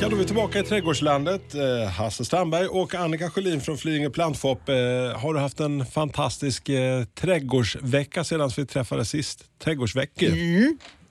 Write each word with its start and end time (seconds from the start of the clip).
Ja, 0.00 0.08
då 0.08 0.16
är 0.16 0.20
vi 0.20 0.26
tillbaka 0.26 0.58
i 0.58 0.62
trädgårdslandet. 0.62 1.54
Eh, 1.54 1.90
Hasse 1.90 2.24
Strandberg 2.24 2.66
och 2.66 2.94
Annika 2.94 3.30
Sjölin 3.30 3.60
från 3.60 3.78
Flyinge 3.78 4.10
Plantshop. 4.10 4.68
Eh, 4.68 4.74
har 5.20 5.34
du 5.34 5.40
haft 5.40 5.60
en 5.60 5.86
fantastisk 5.86 6.68
eh, 6.68 7.04
trädgårdsvecka 7.04 8.24
sedan 8.24 8.50
vi 8.56 8.66
träffades 8.66 9.08
sist? 9.08 9.44
Trädgårdsveckor. 9.64 10.28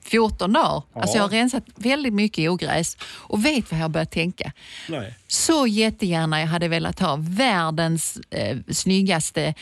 14 0.06 0.54
dagar. 0.54 0.84
Alltså 0.96 1.18
jag 1.18 1.24
har 1.24 1.30
rensat 1.30 1.64
väldigt 1.76 2.14
mycket 2.14 2.50
ogräs 2.50 2.98
och 3.04 3.46
vet 3.46 3.72
vad 3.72 3.80
jag 3.80 3.84
har 3.84 3.90
börjat 3.90 4.12
tänka. 4.12 4.52
Nej. 4.90 5.14
Så 5.28 5.68
jättegärna 5.68 6.40
jag 6.40 6.48
hade 6.48 6.68
velat 6.68 7.00
ha 7.00 7.18
världens 7.20 8.18
eh, 8.30 8.58
snyggaste, 8.72 9.54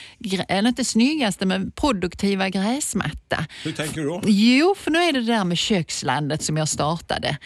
eller 0.48 0.70
inte 0.70 0.86
snyggaste, 0.86 1.46
men 1.46 1.72
produktiva 1.72 2.50
gräsmatta. 2.50 3.46
Hur 3.64 3.72
tänker 3.72 4.02
du 4.02 4.08
då? 4.08 4.22
Jo, 4.26 4.76
för 4.78 4.92
nu 4.92 5.00
är 5.00 5.14
det 5.14 5.20
det 5.20 5.34
där 5.34 5.44
med 5.44 5.58
kökslandet 5.58 6.44
som 6.44 6.58
jag 6.58 6.70
startade. 6.70 7.38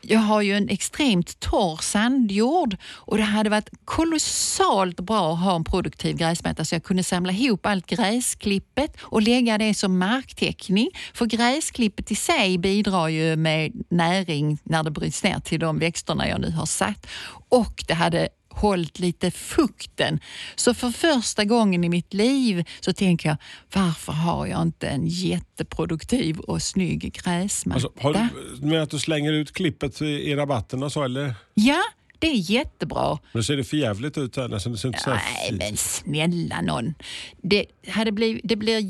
Jag 0.00 0.18
har 0.18 0.42
ju 0.42 0.52
en 0.52 0.68
extremt 0.68 1.40
torr 1.40 1.76
sandjord 1.82 2.76
och 2.84 3.16
det 3.16 3.22
hade 3.22 3.50
varit 3.50 3.70
kolossalt 3.84 5.00
bra 5.00 5.32
att 5.32 5.38
ha 5.38 5.56
en 5.56 5.64
produktiv 5.64 6.16
gräsmatta 6.16 6.64
så 6.64 6.74
jag 6.74 6.84
kunde 6.84 7.02
samla 7.02 7.32
ihop 7.32 7.66
allt 7.66 7.86
gräsklippet 7.86 8.96
och 9.00 9.22
lägga 9.22 9.58
det 9.58 9.74
som 9.74 9.98
marktäckning. 9.98 10.90
För 11.14 11.26
gräsklippet 11.26 12.10
i 12.10 12.14
sig 12.14 12.58
bidrar 12.58 13.08
ju 13.08 13.36
med 13.36 13.72
näring 13.90 14.58
när 14.64 14.82
det 14.82 14.90
bryts 14.90 15.22
ner 15.22 15.40
till 15.40 15.60
de 15.60 15.78
växterna 15.78 16.28
jag 16.28 16.40
nu 16.40 16.50
har 16.50 16.66
satt. 16.66 17.06
Och 17.48 17.84
det 17.88 17.94
hade 17.94 18.28
hållit 18.60 18.98
lite 18.98 19.30
fukten. 19.30 20.20
Så 20.56 20.74
för 20.74 20.90
första 20.90 21.44
gången 21.44 21.84
i 21.84 21.88
mitt 21.88 22.14
liv 22.14 22.64
så 22.80 22.92
tänker 22.92 23.28
jag, 23.28 23.36
varför 23.74 24.12
har 24.12 24.46
jag 24.46 24.62
inte 24.62 24.88
en 24.88 25.06
jätteproduktiv 25.06 26.38
och 26.38 26.62
snygg 26.62 27.12
gräsmatta? 27.12 27.74
Alltså, 27.74 27.92
har 28.02 28.12
du, 28.60 28.66
menar 28.66 28.82
att 28.82 28.90
du 28.90 28.98
slänger 28.98 29.32
ut 29.32 29.52
klippet 29.52 30.02
i, 30.02 30.30
och 30.82 30.92
så 30.92 31.04
eller? 31.04 31.34
Ja, 31.54 31.82
det 32.18 32.26
är 32.26 32.50
jättebra. 32.50 33.18
Nu 33.32 33.42
ser 33.42 33.56
det 33.56 33.64
för 33.64 33.76
jävligt 33.76 34.18
ut 34.18 34.36
här. 34.36 34.48
Det 34.48 34.60
ser 34.60 34.86
inte 34.86 34.98
Nej, 35.06 35.58
men 35.58 35.76
snälla 35.76 36.60
någon. 36.60 36.94
Det, 37.42 37.66
hade 37.88 38.12
blivit, 38.12 38.40
det 38.44 38.56
blir 38.56 38.80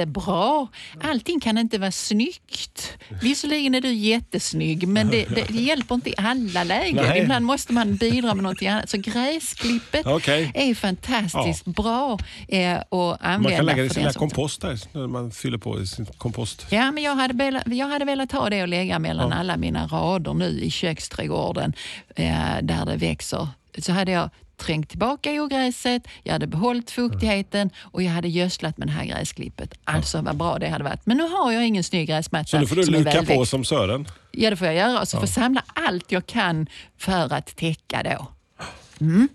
jättebra. 0.00 0.66
Allting 1.02 1.40
kan 1.40 1.58
inte 1.58 1.78
vara 1.78 1.92
snyggt. 1.92 2.92
Visserligen 3.22 3.74
är 3.74 3.80
du 3.80 3.92
jättesnygg, 3.92 4.88
men 4.88 5.08
det, 5.10 5.24
det, 5.24 5.44
det 5.48 5.62
hjälper 5.62 5.94
inte 5.94 6.10
i 6.10 6.14
alla 6.16 6.64
lägen. 6.64 6.96
Nej. 6.96 7.22
Ibland 7.22 7.44
måste 7.44 7.72
man 7.72 7.96
bidra 7.96 8.34
med 8.34 8.42
något 8.44 8.62
annat. 8.62 8.90
Så 8.90 8.96
gräsklippet 8.98 10.06
Okej. 10.06 10.50
är 10.54 10.74
fantastiskt 10.74 11.64
bra 11.64 12.18
eh, 12.48 12.74
att 12.76 12.86
använda. 13.20 13.38
Man 13.38 13.52
kan 13.56 13.66
lägga 13.66 13.82
det 13.82 13.84
i 13.84 13.88
för 13.88 13.94
sin 13.94 14.02
den 14.02 14.02
lilla 14.02 14.12
som- 14.12 14.20
kompost 14.20 14.60
där 14.60 14.78
när 14.92 15.06
man 15.06 15.30
fyller 15.30 15.58
på 15.58 15.80
i 15.80 15.86
sin 15.86 16.06
kompost. 16.06 16.66
Ja, 16.70 16.90
men 16.92 17.02
jag 17.04 17.14
hade, 17.16 17.34
velat, 17.34 17.62
jag 17.66 17.88
hade 17.88 18.04
velat 18.04 18.32
ha 18.32 18.50
det 18.50 18.62
och 18.62 18.68
lägga 18.68 18.98
mellan 18.98 19.32
alla 19.32 19.56
mina 19.56 19.86
rader 19.86 20.34
nu 20.34 20.60
i 20.60 20.70
köksträdgården 20.70 21.72
eh, 22.16 22.56
där 22.62 22.86
det 22.86 22.96
växer. 22.96 23.48
Så 23.78 23.92
hade 23.92 24.12
jag 24.12 24.30
trängt 24.56 24.88
tillbaka 24.88 25.42
ogräset, 25.42 26.08
jag 26.22 26.32
hade 26.32 26.46
behållit 26.46 26.90
fuktigheten 26.90 27.70
och 27.80 28.02
jag 28.02 28.10
hade 28.10 28.28
gödslat 28.28 28.78
med 28.78 28.88
det 28.88 28.92
här 28.92 29.04
gräsklippet. 29.04 29.74
Alltså 29.84 30.20
vad 30.20 30.36
bra 30.36 30.58
det 30.58 30.68
hade 30.68 30.84
varit. 30.84 31.06
Men 31.06 31.16
nu 31.16 31.28
har 31.28 31.52
jag 31.52 31.66
ingen 31.66 31.84
snygg 31.84 32.08
gräsmatta 32.08 32.46
Så 32.46 32.58
nu 32.58 32.66
får 32.66 32.76
du 32.76 32.86
luka 32.86 33.22
på 33.22 33.46
som 33.46 33.64
Sören. 33.64 34.06
Ja, 34.30 34.50
det 34.50 34.56
får 34.56 34.66
jag 34.66 34.76
göra. 34.76 35.06
Så 35.06 35.16
får 35.16 35.22
jag 35.22 35.34
samla 35.34 35.64
allt 35.74 36.12
jag 36.12 36.26
kan 36.26 36.66
för 36.98 37.34
att 37.34 37.56
täcka 37.56 38.02
då. 38.02 38.35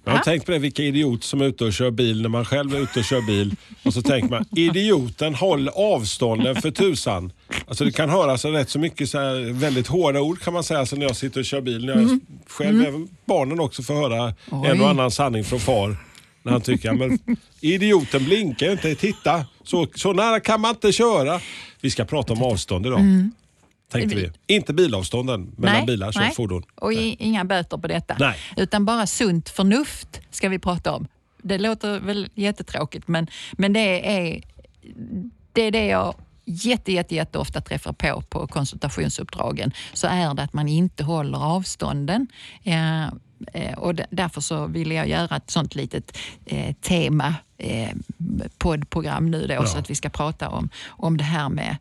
Jag 0.04 0.12
har 0.12 0.20
tänkt 0.20 0.46
på 0.46 0.52
det, 0.52 0.60
vilka 0.60 0.84
idiot 0.84 1.24
som 1.24 1.42
är 1.42 1.46
ute 1.46 1.66
och 1.66 1.74
kör 1.74 1.92
bil 1.92 2.22
när 2.22 2.30
man 2.30 2.46
själv 2.46 2.76
är 2.76 2.80
ute 2.80 3.00
och 3.00 3.06
kör 3.06 3.22
bil. 3.22 3.56
Och 3.84 3.94
så 3.94 4.02
tänker 4.02 4.30
man, 4.30 4.46
idioten 4.56 5.36
håll 5.36 5.70
avstånden 5.70 6.62
för 6.62 6.72
tusan. 6.72 7.32
Alltså 7.68 7.86
det 7.86 7.92
kan 7.92 8.10
höras 8.10 8.46
rätt 8.46 8.70
så 8.70 8.80
mycket 8.80 9.10
så 9.10 9.18
här, 9.20 9.54
väldigt 9.54 9.88
hårda 9.88 10.22
ord 10.22 10.40
kan 10.42 10.54
man 10.54 10.64
säga 10.64 10.80
alltså 10.80 10.96
när 10.96 11.06
jag 11.06 11.16
sitter 11.16 11.40
och 11.40 11.46
kör 11.46 11.62
bil. 11.62 11.86
När 11.86 12.02
jag 12.02 12.20
själv, 12.48 12.82
även 12.86 13.08
barnen 13.26 13.60
också 13.60 13.84
får 13.84 13.94
höra 13.94 14.34
en 14.72 14.82
och 14.82 14.90
annan 14.90 15.12
sanning 15.12 15.44
från 15.44 15.60
far. 15.60 15.96
När 16.44 16.52
han 16.52 16.62
tycker, 16.62 16.90
ja, 16.90 16.94
men 16.94 17.20
idioten 17.62 18.26
blinkar 18.26 18.72
inte, 18.72 18.96
titta. 18.96 19.46
Så, 19.64 19.88
så 19.96 20.14
nära 20.14 20.40
kan 20.40 20.62
man 20.62 20.72
inte 20.72 20.92
köra. 20.92 21.40
Vi 21.82 21.90
ska 21.90 22.06
prata 22.06 22.34
om 22.34 22.44
avstånd 22.44 22.86
idag. 22.86 23.00
Tänkte 23.92 24.16
vi. 24.16 24.32
Inte 24.48 24.74
bilavstånden 24.74 25.52
mellan 25.58 25.86
bilar 25.86 26.08
och 26.08 26.36
fordon. 26.36 26.64
Och 26.76 26.94
i, 26.94 27.16
inga 27.20 27.46
böter 27.46 27.78
på 27.78 27.88
detta. 27.88 28.16
Nej. 28.20 28.38
Utan 28.58 28.86
bara 28.86 29.08
sunt 29.08 29.50
förnuft 29.50 30.22
ska 30.32 30.50
vi 30.50 30.60
prata 30.60 30.92
om. 30.92 31.08
Det 31.44 31.58
låter 31.58 32.00
väl 32.00 32.30
jättetråkigt 32.36 33.08
men, 33.08 33.28
men 33.52 33.74
det, 33.74 34.18
är, 34.18 34.42
det 35.54 35.62
är 35.62 35.72
det 35.72 35.86
jag 35.86 36.16
jätte, 36.46 36.92
jätte, 36.92 37.16
jätte 37.16 37.38
ofta 37.38 37.62
träffar 37.62 37.94
på 37.94 38.22
på 38.22 38.48
konsultationsuppdragen. 38.48 39.72
Så 39.94 40.08
är 40.08 40.34
det 40.34 40.44
att 40.44 40.54
man 40.54 40.68
inte 40.68 41.04
håller 41.04 41.38
avstånden. 41.38 42.28
Eh, 42.64 43.04
eh, 43.54 43.78
och 43.78 43.96
därför 44.10 44.42
så 44.42 44.68
ville 44.68 44.94
jag 44.94 45.10
göra 45.10 45.36
ett 45.36 45.52
sånt 45.52 45.76
litet 45.76 46.18
eh, 46.46 46.76
tema 46.76 47.36
eh, 47.58 47.90
poddprogram 48.58 49.32
nu 49.32 49.48
då, 49.48 49.66
så 49.66 49.78
att 49.78 49.90
vi 49.90 49.96
ska 49.96 50.10
prata 50.10 50.50
om, 50.50 50.70
om 50.88 51.18
det 51.18 51.24
här 51.24 51.50
med 51.50 51.78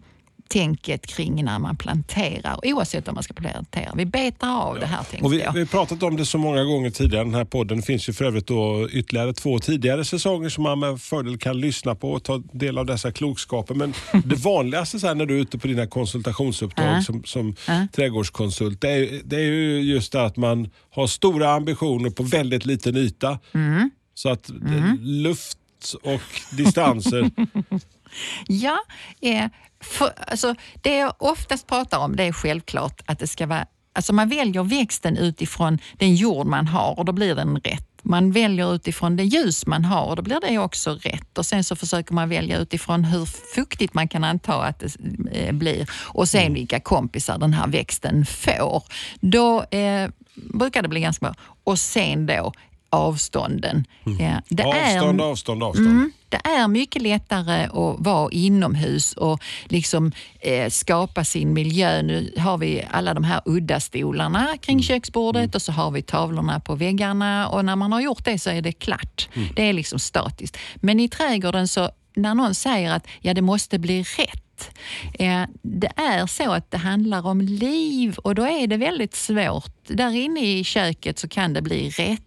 tänket 0.50 1.06
kring 1.06 1.44
när 1.44 1.58
man 1.58 1.76
planterar, 1.76 2.56
oavsett 2.62 3.08
om 3.08 3.14
man 3.14 3.22
ska 3.22 3.34
plantera. 3.34 3.92
Vi 3.94 4.06
betar 4.06 4.48
av 4.62 4.78
det 4.80 4.86
här 4.86 5.02
tänkte 5.04 5.24
Och 5.26 5.32
vi, 5.32 5.40
jag. 5.40 5.52
vi 5.52 5.58
har 5.58 5.66
pratat 5.66 6.02
om 6.02 6.16
det 6.16 6.26
så 6.26 6.38
många 6.38 6.64
gånger 6.64 6.90
tidigare 6.90 7.22
i 7.22 7.24
den 7.24 7.34
här 7.34 7.44
podden. 7.44 7.76
Det 7.76 7.82
finns 7.86 8.08
ju 8.08 8.12
för 8.12 8.24
övrigt 8.24 8.46
då 8.46 8.88
ytterligare 8.92 9.32
två 9.32 9.58
tidigare 9.58 10.04
säsonger 10.04 10.48
som 10.48 10.62
man 10.62 10.78
med 10.78 11.00
fördel 11.00 11.38
kan 11.38 11.60
lyssna 11.60 11.94
på 11.94 12.12
och 12.12 12.22
ta 12.24 12.42
del 12.52 12.78
av 12.78 12.86
dessa 12.86 13.12
klokskaper. 13.12 13.74
Men 13.74 13.94
det 14.24 14.36
vanligaste 14.36 15.00
så 15.00 15.06
här 15.06 15.14
när 15.14 15.26
du 15.26 15.36
är 15.36 15.40
ute 15.40 15.58
på 15.58 15.66
dina 15.66 15.86
konsultationsuppdrag 15.86 16.96
Ja. 16.96 17.02
som, 17.02 17.24
som 17.24 17.54
Ja. 17.68 17.86
trädgårdskonsult, 17.92 18.80
det 18.80 18.88
är, 18.90 19.20
det 19.24 19.36
är 19.36 19.40
ju 19.44 19.80
just 19.80 20.12
det 20.12 20.22
att 20.24 20.36
man 20.36 20.70
har 20.90 21.06
stora 21.06 21.52
ambitioner 21.52 22.10
på 22.10 22.22
väldigt 22.22 22.66
liten 22.66 22.96
yta. 22.96 23.38
Mm. 23.54 23.90
Så 24.14 24.28
att 24.28 24.50
eh, 24.50 24.94
luft 25.00 25.56
och 26.02 26.56
distanser. 26.56 27.30
Ja, 28.46 28.78
eh, 29.20 29.46
för, 29.80 30.12
alltså, 30.26 30.54
det 30.82 30.96
jag 30.96 31.14
oftast 31.18 31.66
pratar 31.66 31.98
om 31.98 32.16
det 32.16 32.24
är 32.24 32.32
självklart 32.32 33.00
att 33.06 33.18
det 33.18 33.26
ska 33.26 33.46
vara 33.46 33.66
Alltså 33.92 34.12
man 34.12 34.28
väljer 34.28 34.62
växten 34.62 35.16
utifrån 35.16 35.78
den 35.98 36.14
jord 36.14 36.46
man 36.46 36.66
har 36.66 36.98
och 36.98 37.04
då 37.04 37.12
blir 37.12 37.34
den 37.34 37.56
rätt. 37.56 37.86
Man 38.02 38.32
väljer 38.32 38.74
utifrån 38.74 39.16
det 39.16 39.24
ljus 39.24 39.66
man 39.66 39.84
har 39.84 40.06
och 40.06 40.16
då 40.16 40.22
blir 40.22 40.40
det 40.40 40.58
också 40.58 40.94
rätt. 40.94 41.38
Och 41.38 41.46
Sen 41.46 41.64
så 41.64 41.76
försöker 41.76 42.14
man 42.14 42.28
välja 42.28 42.58
utifrån 42.58 43.04
hur 43.04 43.26
fuktigt 43.54 43.94
man 43.94 44.08
kan 44.08 44.24
anta 44.24 44.54
att 44.64 44.78
det 44.78 44.96
eh, 45.32 45.52
blir 45.52 45.90
och 45.92 46.28
sen 46.28 46.54
vilka 46.54 46.80
kompisar 46.80 47.38
den 47.38 47.54
här 47.54 47.66
växten 47.66 48.26
får. 48.26 48.82
Då 49.20 49.62
eh, 49.62 50.10
brukar 50.34 50.82
det 50.82 50.88
bli 50.88 51.00
ganska 51.00 51.26
bra. 51.26 51.34
Och 51.64 51.78
sen 51.78 52.26
då 52.26 52.52
avstånden. 52.90 53.84
Eh, 54.20 54.36
det 54.48 54.62
är- 54.62 54.96
avstånd, 54.96 55.20
avstånd, 55.20 55.62
avstånd. 55.62 55.86
Mm, 55.88 56.12
det 56.28 56.40
är 56.44 56.68
mycket 56.68 57.02
lättare 57.02 57.64
att 57.64 57.96
vara 57.98 58.30
inomhus 58.32 59.12
och 59.12 59.42
liksom 59.64 60.12
eh, 60.40 60.68
skapa 60.70 61.24
sin 61.24 61.52
miljö. 61.52 62.02
Nu 62.02 62.32
har 62.38 62.58
vi 62.58 62.84
alla 62.90 63.14
de 63.14 63.24
här 63.24 63.40
udda 63.44 63.80
stolarna 63.80 64.48
kring 64.60 64.82
köksbordet 64.82 65.54
och 65.54 65.62
så 65.62 65.72
har 65.72 65.90
vi 65.90 66.02
tavlorna 66.02 66.60
på 66.60 66.74
väggarna 66.74 67.48
och 67.48 67.64
när 67.64 67.76
man 67.76 67.92
har 67.92 68.00
gjort 68.00 68.24
det 68.24 68.38
så 68.38 68.50
är 68.50 68.62
det 68.62 68.72
klart. 68.72 69.28
Det 69.56 69.62
är 69.68 69.72
liksom 69.72 69.98
statiskt. 69.98 70.56
Men 70.76 71.00
i 71.00 71.08
trädgården 71.08 71.68
så 71.68 71.90
när 72.16 72.34
någon 72.34 72.54
säger 72.54 72.92
att 72.92 73.06
ja, 73.20 73.34
det 73.34 73.42
måste 73.42 73.78
bli 73.78 74.02
rätt 74.02 74.70
Det 75.62 75.92
är 75.96 76.26
så 76.26 76.52
att 76.52 76.70
det 76.70 76.76
handlar 76.78 77.26
om 77.26 77.40
liv 77.40 78.16
och 78.18 78.34
då 78.34 78.42
är 78.46 78.66
det 78.66 78.76
väldigt 78.76 79.14
svårt. 79.14 79.74
Där 79.86 80.10
inne 80.16 80.40
i 80.58 80.64
köket 80.64 81.18
så 81.18 81.28
kan 81.28 81.52
det 81.52 81.62
bli 81.62 81.90
rätt, 81.90 82.20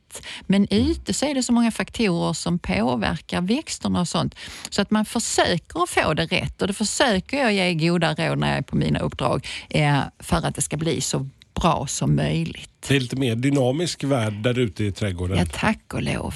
men 0.48 0.68
ute 0.72 1.14
så 1.14 1.26
är 1.26 1.34
det 1.36 1.44
så 1.44 1.54
många 1.54 1.72
faktorer 1.72 2.34
som 2.34 2.60
påverkar 2.60 3.42
växterna 3.42 4.00
och 4.02 4.08
sånt. 4.08 4.36
Så 4.70 4.82
att 4.82 4.92
man 4.92 5.06
försöker 5.06 5.84
att 5.84 5.90
få 5.90 6.14
det 6.14 6.26
rätt 6.26 6.62
och 6.62 6.68
det 6.68 6.74
försöker 6.74 7.38
jag 7.38 7.54
ge 7.54 7.74
goda 7.74 8.14
råd 8.14 8.38
när 8.38 8.50
jag 8.50 8.58
är 8.58 8.62
på 8.62 8.76
mina 8.76 9.00
uppdrag 9.00 9.48
eh, 9.70 10.00
för 10.20 10.38
att 10.38 10.56
det 10.56 10.62
ska 10.62 10.78
bli 10.78 11.02
så 11.02 11.30
bra 11.62 11.88
som 11.88 12.16
möjligt. 12.16 12.70
Det 12.88 12.96
är 12.96 13.00
lite 13.00 13.16
mer 13.16 13.36
dynamisk 13.36 14.04
värld 14.04 14.34
där 14.34 14.60
ute 14.60 14.84
i 14.84 14.92
trädgården. 14.92 15.38
Ja, 15.38 15.46
tack 15.54 15.94
och 15.94 16.04
lov. 16.04 16.36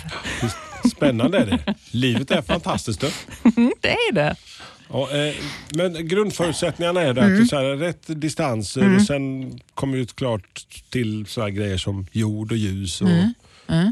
Spännande 0.91 1.37
är 1.37 1.45
det. 1.45 1.75
Livet 1.91 2.31
är 2.31 2.41
fantastiskt. 2.41 3.01
Då. 3.01 3.07
Det 3.81 3.89
är 3.91 4.11
det. 4.13 4.35
Ja, 4.91 5.09
eh, 5.11 5.35
men 5.69 6.07
grundförutsättningarna 6.07 7.01
är 7.01 7.13
det 7.13 7.21
att 7.21 7.27
Mm. 7.27 7.45
så 7.45 7.55
här, 7.55 7.63
rätt 7.63 8.03
distanser 8.07 8.95
och 8.95 9.01
sen 9.01 9.51
kommer 9.73 9.97
ju 9.97 10.05
klart 10.05 10.65
till 10.89 11.25
så 11.25 11.45
grejer 11.45 11.77
som 11.77 12.07
jord 12.11 12.51
och 12.51 12.57
ljus 12.57 13.01
och 13.01 13.09
Mm. 13.09 13.33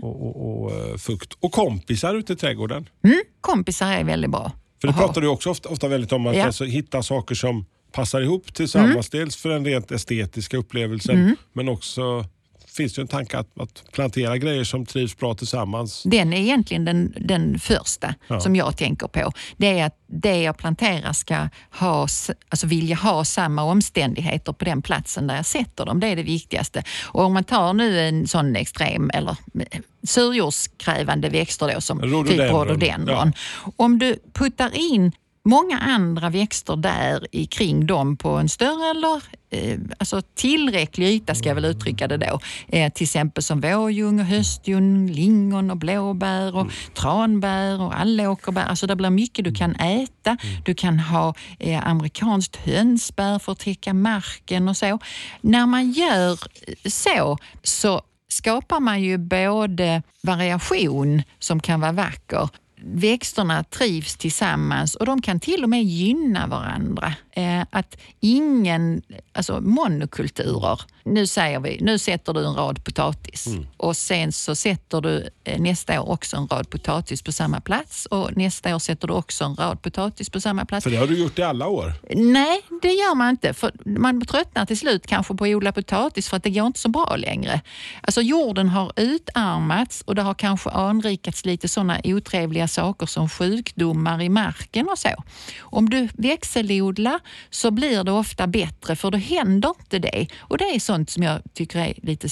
Och, 0.02 0.26
och, 0.28 0.64
och 0.64 0.72
eh, 0.72 0.98
fukt. 0.98 1.34
Och 1.40 1.52
kompisar 1.52 2.16
ute 2.16 2.34
i 2.34 2.36
trädgården. 2.36 2.90
Kompisar 3.42 3.92
är 3.92 4.04
väldigt 4.04 4.32
bra. 4.32 4.52
För 4.82 4.88
det 4.88 4.94
att 4.94 5.00
ha. 5.00 5.06
pratar 5.08 5.22
du 5.22 5.28
också 5.28 5.50
ofta, 5.50 5.70
ofta 5.70 5.88
väldigt 5.88 6.12
om, 6.12 6.28
att 6.28 6.34
Ja. 6.34 6.40
Mm. 6.40 6.48
alltså, 6.48 6.64
hitta 6.64 7.04
saker 7.04 7.36
som 7.36 7.66
passar 7.92 8.22
ihop 8.22 8.54
tillsammans. 8.54 9.10
Dels 9.10 9.36
för 9.36 9.50
den 9.50 9.66
rent 9.66 9.92
estetiska 9.92 10.58
upplevelsen, 10.58 11.36
men 11.54 11.70
också 11.70 12.26
finns 12.76 12.94
det 12.94 13.02
en 13.02 13.08
tanke 13.08 13.38
att, 13.38 13.60
att 13.60 13.84
plantera 13.92 14.38
grejer 14.38 14.64
som 14.64 14.86
trivs 14.86 15.18
bra 15.18 15.34
tillsammans. 15.34 16.04
Den 16.06 16.34
är 16.34 16.38
egentligen 16.38 16.86
den, 16.86 17.14
den 17.20 17.60
första 17.60 18.14
Ja. 18.28 18.40
som 18.40 18.56
jag 18.56 18.78
tänker 18.78 19.08
på. 19.08 19.32
Det 19.58 19.80
är 19.80 19.86
att 19.86 19.96
det 20.08 20.42
jag 20.42 20.58
planterar 20.58 21.14
ska 21.14 21.50
ha, 21.80 22.02
alltså 22.50 22.68
vilja 22.68 22.96
ha 22.96 23.26
samma 23.26 23.64
omständigheter 23.64 24.54
på 24.54 24.66
den 24.66 24.82
platsen 24.82 25.28
där 25.28 25.36
jag 25.36 25.46
sätter 25.46 25.86
dem. 25.86 26.00
Det 26.00 26.08
är 26.08 26.16
det 26.16 26.24
viktigaste. 26.24 26.84
Och 27.06 27.24
om 27.24 27.34
man 27.34 27.44
tar 27.44 27.74
nu 27.74 28.00
en 28.00 28.28
sån 28.28 28.56
extrem 28.56 29.10
eller 29.14 29.38
surjordskrävande 30.04 31.30
växter 31.30 31.74
då, 31.74 31.82
som 31.82 32.02
Rhododendron, 32.02 32.38
typ 32.38 32.52
rhododendron. 32.52 33.34
Om 33.76 34.00
du 34.00 34.20
puttar 34.34 34.78
in 34.94 35.12
många 35.46 35.80
andra 35.80 36.30
växter 36.30 36.76
där 36.76 37.28
i 37.32 37.46
kring 37.46 37.86
dem 37.88 38.18
på 38.18 38.30
en 38.30 38.50
större 38.50 38.90
eller 38.90 39.24
Eh, 39.56 39.80
alltså 39.98 40.22
tillräcklig 40.22 41.08
yta 41.08 41.36
ska 41.36 41.50
jag 41.50 41.56
väl 41.56 41.66
uttrycka 41.66 42.08
det 42.08 42.18
då. 42.18 42.40
Eh, 42.68 42.94
till 42.94 43.04
exempel 43.04 43.44
som 43.44 43.62
vårljung 43.62 44.20
och 44.20 44.26
höstljung, 44.26 45.12
lingon 45.12 45.72
och 45.72 45.78
blåbär 45.78 46.56
och 46.56 46.68
tranbär 46.94 47.82
och 47.82 48.00
allåkerbär. 48.00 48.66
Alltså 48.66 48.88
det 48.88 48.96
blir 48.96 49.10
mycket 49.10 49.46
du 49.46 49.54
kan 49.54 49.76
äta. 49.76 50.38
Du 50.66 50.74
kan 50.74 51.00
ha 51.00 51.34
eh, 51.60 51.88
amerikanskt 51.88 52.56
hönsbär 52.56 53.40
för 53.40 53.52
att 53.52 53.60
täcka 53.60 53.94
marken 53.94 54.70
och 54.70 54.78
så. 54.78 55.00
När 55.42 55.66
man 55.66 55.92
gör 55.92 56.40
så, 56.90 57.38
så 57.64 58.02
skapar 58.28 58.80
man 58.80 59.02
ju 59.02 59.18
både 59.18 60.02
variation 60.24 61.24
som 61.40 61.60
kan 61.60 61.82
vara 61.82 61.92
vacker 61.92 62.50
Växterna 62.88 63.64
trivs 63.64 64.18
tillsammans 64.18 64.96
och 64.96 65.06
de 65.06 65.22
kan 65.22 65.40
till 65.40 65.64
och 65.64 65.70
med 65.70 65.84
gynna 65.84 66.48
varandra. 66.48 67.14
Eh, 67.32 67.62
att 67.70 67.98
ingen, 68.20 69.02
alltså 69.34 69.62
monokulturer, 69.62 70.82
nu 71.04 71.28
säger 71.28 71.60
vi, 71.60 71.78
nu 71.82 72.00
sätter 72.00 72.34
du 72.34 72.46
en 72.46 72.54
rad 72.54 72.84
potatis 72.84 73.48
och 73.78 73.98
sen 73.98 74.32
så 74.32 74.56
sätter 74.56 75.02
du 75.02 75.30
eh, 75.44 75.62
nästa 75.62 76.02
år 76.02 76.10
också 76.10 76.38
en 76.38 76.48
rad 76.48 76.70
potatis 76.70 77.22
på 77.22 77.32
samma 77.32 77.62
plats 77.62 78.06
och 78.06 78.38
nästa 78.38 78.76
år 78.76 78.80
sätter 78.80 79.08
du 79.08 79.14
också 79.14 79.44
en 79.44 79.56
rad 79.56 79.82
potatis 79.82 80.30
på 80.30 80.42
samma 80.42 80.66
plats. 80.66 80.84
För 80.84 80.92
det 80.92 80.98
har 80.98 81.08
du 81.08 81.20
gjort 81.20 81.40
i 81.40 81.44
alla 81.44 81.68
år. 81.68 81.94
Nej, 82.16 82.62
det 82.82 82.92
gör 82.92 83.16
man 83.16 83.30
inte. 83.30 83.54
För 83.54 83.72
man 83.86 84.26
tröttnar 84.26 84.66
till 84.66 84.78
slut 84.78 85.08
kanske 85.08 85.36
på 85.36 85.44
att 85.44 85.50
odla 85.50 85.72
potatis 85.72 86.30
för 86.30 86.38
att 86.38 86.44
det 86.44 86.50
går 86.50 86.68
inte 86.68 86.80
så 86.80 86.90
bra 86.90 87.16
längre. 87.16 87.62
Alltså 88.02 88.22
jorden 88.22 88.70
har 88.70 88.92
utarmats 88.96 90.02
och 90.02 90.16
det 90.16 90.22
har 90.22 90.34
kanske 90.34 90.70
anrikats 90.70 91.46
lite 91.46 91.68
sådana 91.68 92.02
otrevliga 92.04 92.68
saker 92.76 93.06
som 93.06 93.30
sjukdomar 93.30 94.22
i 94.22 94.30
marken 94.30 94.88
och 94.90 95.00
så. 95.00 95.10
Om 95.60 95.90
du 95.90 96.08
växelodlar 96.14 97.20
så 97.50 97.72
blir 97.72 98.04
det 98.04 98.12
ofta 98.12 98.48
bättre 98.48 98.96
för 98.96 99.12
då 99.12 99.18
händer 99.18 99.70
inte 99.80 100.00
det. 100.00 100.28
Och 100.40 100.58
det 100.58 100.66
är 100.66 100.80
sånt 100.80 101.10
som 101.10 101.24
jag 101.24 101.42
tycker 101.54 101.80
är 101.80 101.94
lite, 102.04 102.28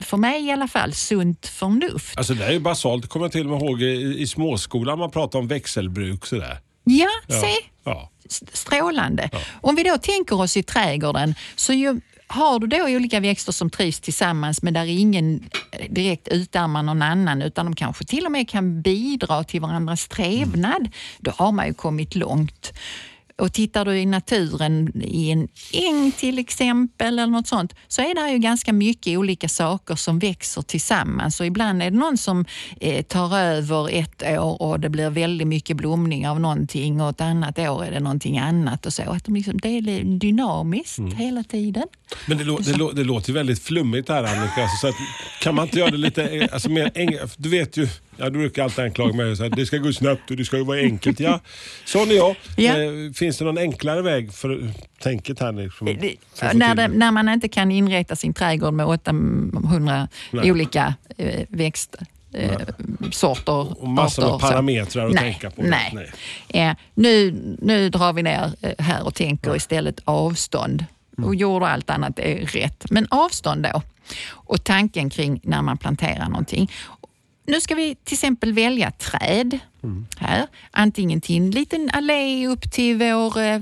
för 0.00 0.16
mig 0.16 0.44
i 0.46 0.50
alla 0.50 0.68
fall, 0.68 0.92
sunt 0.92 1.46
förnuft. 1.46 2.18
Alltså 2.18 2.34
det 2.34 2.44
är 2.44 2.52
ju 2.52 2.60
basalt. 2.60 3.08
Kommer 3.08 3.24
jag 3.24 3.32
till 3.32 3.46
och 3.46 3.52
med 3.52 3.62
ihåg 3.68 3.82
i, 3.82 4.18
i 4.22 4.26
småskolan 4.26 4.98
man 4.98 5.10
pratade 5.10 5.42
om 5.42 5.48
växelbruk. 5.48 6.26
Sådär. 6.26 6.58
Ja, 6.84 7.08
Ja. 7.26 7.40
se. 7.40 7.52
Ja. 7.84 8.10
st- 8.26 8.46
strålande. 8.52 9.30
Om 9.60 9.74
vi 9.74 9.82
då 9.82 9.98
tänker 9.98 10.40
oss 10.40 10.56
i 10.56 10.62
trädgården 10.62 11.34
så 11.56 11.72
ju, 11.72 12.00
har 12.34 12.58
du 12.58 12.66
då 12.66 12.84
olika 12.84 13.20
växter 13.20 13.52
som 13.52 13.70
trivs 13.70 14.00
tillsammans 14.00 14.62
men 14.62 14.74
där 14.74 14.84
ingen 14.84 15.44
direkt 15.88 16.28
utarmar 16.28 16.82
någon 16.82 17.02
annan 17.02 17.42
utan 17.42 17.66
de 17.66 17.74
kanske 17.76 18.04
till 18.04 18.26
och 18.26 18.32
med 18.32 18.48
kan 18.48 18.82
bidra 18.82 19.44
till 19.44 19.60
varandras 19.60 20.08
trevnad, 20.08 20.88
då 21.18 21.30
har 21.30 21.52
man 21.52 21.66
ju 21.66 21.74
kommit 21.74 22.14
långt. 22.14 22.72
Och 23.36 23.52
tittar 23.52 23.84
du 23.84 23.98
i 23.98 24.06
naturen, 24.06 25.02
i 25.04 25.30
en 25.30 25.48
äng 25.72 26.12
till 26.12 26.38
exempel, 26.38 27.18
eller 27.18 27.32
något 27.32 27.46
sånt, 27.46 27.74
så 27.88 28.02
är 28.02 28.14
det 28.14 28.32
ju 28.32 28.38
ganska 28.38 28.72
mycket 28.72 29.18
olika 29.18 29.48
saker 29.48 29.94
som 29.94 30.18
växer 30.18 30.62
tillsammans. 30.62 31.40
Och 31.40 31.46
ibland 31.46 31.82
är 31.82 31.90
det 31.90 31.96
någon 31.96 32.18
som 32.18 32.44
eh, 32.80 33.02
tar 33.02 33.38
över 33.38 33.88
ett 33.90 34.22
år 34.22 34.62
och 34.62 34.80
det 34.80 34.88
blir 34.88 35.10
väldigt 35.10 35.46
mycket 35.46 35.76
blomning 35.76 36.28
av 36.28 36.40
någonting 36.40 37.00
och 37.00 37.10
ett 37.10 37.20
annat 37.20 37.58
år 37.58 37.84
är 37.84 37.90
det 37.90 38.00
någonting 38.00 38.38
annat. 38.38 38.86
och 38.86 38.92
så. 38.92 39.02
Att 39.02 39.24
de 39.24 39.34
liksom, 39.34 39.58
det 39.58 39.68
är 39.68 40.04
dynamiskt 40.04 41.14
hela 41.16 41.42
tiden. 41.42 41.84
Men 42.26 42.38
det, 42.38 42.44
lå, 42.44 42.58
det, 42.58 42.76
lå, 42.76 42.92
det 42.92 43.04
låter 43.04 43.32
väldigt 43.32 43.62
flummigt 43.62 44.06
det 44.06 44.14
här 44.14 44.24
Annika. 44.24 44.62
Alltså, 44.62 44.76
så 44.80 44.88
att, 44.88 44.94
kan 45.40 45.54
man 45.54 45.64
inte 45.64 45.78
göra 45.78 45.90
det 45.90 45.96
lite 45.96 46.22
eh, 46.24 46.48
alltså, 46.52 46.70
mer 46.70 46.90
enkelt? 46.94 47.34
Du 47.36 47.48
vet 47.48 47.76
ju, 47.76 47.88
ja, 48.16 48.24
du 48.24 48.30
brukar 48.38 48.64
alltid 48.64 48.84
anklaga 48.84 49.12
mig 49.16 49.36
så 49.36 49.48
det 49.48 49.66
ska 49.66 49.76
gå 49.78 49.92
snabbt 49.92 50.30
och 50.30 50.36
det 50.36 50.44
ska 50.44 50.56
ju 50.56 50.64
vara 50.64 50.78
enkelt. 50.78 51.20
Ja, 51.20 51.40
sån 51.84 52.10
är 52.10 52.14
jag. 52.14 52.36
Ja. 52.56 52.78
Eh, 52.78 53.12
finns 53.14 53.38
det 53.38 53.44
någon 53.44 53.58
enklare 53.58 54.02
väg 54.02 54.32
för 54.32 54.68
tänket 55.02 55.40
här? 55.40 55.52
Liksom, 55.52 55.86
Det- 55.86 56.16
När, 56.54 56.74
det, 56.74 56.88
när 56.88 57.10
man 57.10 57.28
inte 57.28 57.48
kan 57.48 57.72
inrätta 57.72 58.16
sin 58.16 58.34
trädgård 58.34 58.74
med 58.74 58.86
800 58.86 60.08
Nej. 60.30 60.52
olika 60.52 60.94
eh, 61.16 61.40
växter. 61.48 62.00
Eh, 62.32 62.50
sorter, 63.12 63.82
Och 63.82 63.88
massor 63.88 64.22
arter, 64.24 64.32
så. 64.46 64.52
parametrar 64.52 65.06
att 65.06 65.12
nej, 65.14 65.22
tänka 65.32 65.50
på. 65.50 65.62
Nej. 65.62 65.92
Nej. 65.94 66.68
Eh, 66.68 66.76
nu, 66.94 67.34
nu 67.62 67.88
drar 67.90 68.12
vi 68.12 68.22
ner 68.22 68.50
eh, 68.62 68.72
här 68.78 69.06
och 69.06 69.14
tänker 69.14 69.56
istället 69.56 70.00
avstånd. 70.04 70.84
Mm. 71.18 71.28
Och 71.28 71.34
jord 71.34 71.62
och 71.62 71.68
allt 71.68 71.90
annat 71.90 72.18
är 72.18 72.46
rätt. 72.46 72.84
Men 72.90 73.06
avstånd 73.10 73.62
då. 73.72 73.82
Och 74.30 74.64
tanken 74.64 75.10
kring 75.10 75.40
när 75.42 75.62
man 75.62 75.78
planterar 75.78 76.28
någonting. 76.28 76.70
Nu 77.46 77.60
ska 77.60 77.74
vi 77.74 77.94
till 77.94 78.14
exempel 78.14 78.52
välja 78.52 78.90
träd. 78.90 79.58
Här. 80.16 80.46
Antingen 80.70 81.20
till 81.20 81.36
en 81.36 81.50
liten 81.50 81.90
allé 81.90 82.46
upp 82.46 82.72
till 82.72 82.96
vår 82.98 83.38
eh, 83.38 83.60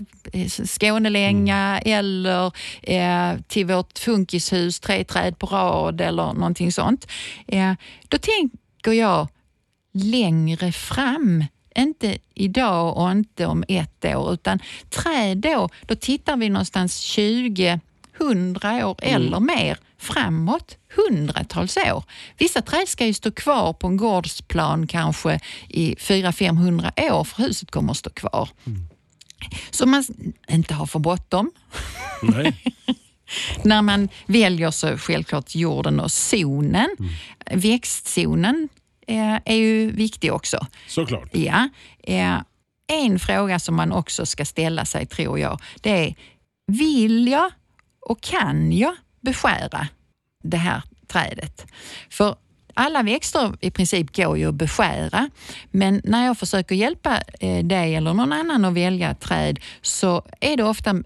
Skånelänga 0.49 1.81
eller 1.85 2.53
eh, 2.83 3.41
till 3.49 3.67
vårt 3.67 3.99
funkishus, 3.99 4.81
tre 4.81 5.05
träd 5.05 5.39
på 5.39 5.47
rad 5.47 6.01
eller 6.01 6.33
någonting 6.33 6.73
sånt. 6.73 7.07
Eh, 7.47 7.73
då 8.09 8.19
tänker 8.19 8.93
jag 8.93 9.29
längre 9.93 10.73
fram. 10.73 11.45
Inte 11.77 12.19
idag 12.35 12.97
och 12.97 13.11
inte 13.11 13.47
om 13.47 13.65
ett 13.69 14.05
år, 14.05 14.33
utan 14.33 14.59
träd 14.91 15.39
då, 15.39 15.69
då 15.87 15.95
tittar 15.95 16.37
vi 16.37 16.49
någonstans 16.49 16.99
20, 16.99 17.81
100 18.31 18.87
år 18.87 18.97
eller 19.03 19.41
mer 19.41 19.79
framåt, 19.99 20.77
hundratals 20.97 21.77
år. 21.77 22.05
Vissa 22.39 22.63
träd 22.63 22.89
ska 22.89 23.07
ju 23.07 23.15
stå 23.15 23.31
kvar 23.31 23.73
på 23.73 23.87
en 23.87 23.97
gårdsplan 23.97 24.87
kanske 24.87 25.41
i 25.69 25.95
400-500 25.95 27.13
år 27.13 27.25
för 27.25 27.43
huset 27.43 27.71
kommer 27.71 27.91
att 27.91 27.97
stå 27.97 28.11
kvar. 28.11 28.49
Så 29.71 29.87
man 29.87 30.05
inte 30.49 30.75
har 30.75 30.87
för 30.87 30.99
bråttom 30.99 31.51
när 33.65 33.83
man 33.83 34.09
väljer 34.27 34.71
så 34.71 34.99
självklart 34.99 35.55
jorden 35.55 36.01
och 36.01 36.13
zonen. 36.13 36.89
Växtzonen 37.51 38.69
eh, 39.07 39.35
är 39.45 39.55
ju 39.55 39.91
viktig 39.91 40.33
också. 40.33 40.67
Såklart. 40.89 41.29
Ja. 41.33 41.69
Eh, 42.03 42.39
en 42.87 43.19
fråga 43.19 43.59
som 43.59 43.75
man 43.75 43.93
också 43.93 44.27
ska 44.27 44.45
ställa 44.45 44.85
sig, 44.85 45.07
tror 45.07 45.39
jag, 45.39 45.61
det 45.81 45.91
är 45.91 46.15
vill 46.67 47.29
jag 47.29 47.51
och 48.03 48.21
kan 48.21 48.73
jag 48.73 48.95
beskära 49.21 49.89
det 50.43 50.57
här 50.57 50.83
trädet? 51.07 51.67
För 52.11 52.37
alla 52.75 53.03
växter 53.03 53.53
i 53.61 53.71
princip 53.71 54.17
går 54.17 54.39
ju 54.39 54.49
att 54.49 54.55
beskära, 54.55 55.31
men 55.71 56.01
när 56.05 56.27
jag 56.27 56.39
försöker 56.39 56.75
hjälpa 56.75 57.23
eh, 57.41 57.65
dig 57.65 57.95
eller 57.95 58.15
någon 58.15 58.33
annan 58.33 58.65
att 58.65 58.75
välja 58.75 59.11
ett 59.11 59.21
träd 59.21 59.61
så 59.83 60.23
är 60.41 60.57
det 60.57 60.65
ofta 60.65 61.03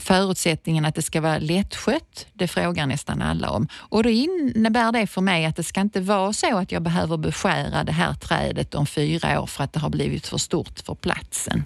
förutsättningen 0.00 0.84
att 0.84 0.94
det 0.94 1.02
ska 1.02 1.20
vara 1.20 1.38
lättskött. 1.38 2.26
Det 2.32 2.48
frågar 2.48 2.86
nästan 2.86 3.22
alla 3.22 3.50
om. 3.50 3.68
Och 3.74 4.02
då 4.02 4.10
innebär 4.10 4.92
det 4.92 5.06
för 5.06 5.20
mig 5.20 5.44
att 5.44 5.56
det 5.56 5.62
ska 5.62 5.80
inte 5.80 6.00
vara 6.00 6.32
så 6.32 6.58
att 6.58 6.72
jag 6.72 6.82
behöver 6.82 7.16
beskära 7.16 7.84
det 7.84 7.92
här 7.92 8.14
trädet 8.14 8.74
om 8.74 8.86
fyra 8.86 9.40
år 9.40 9.46
för 9.46 9.64
att 9.64 9.72
det 9.72 9.80
har 9.80 9.90
blivit 9.90 10.26
för 10.26 10.38
stort 10.38 10.80
för 10.80 10.94
platsen. 10.94 11.64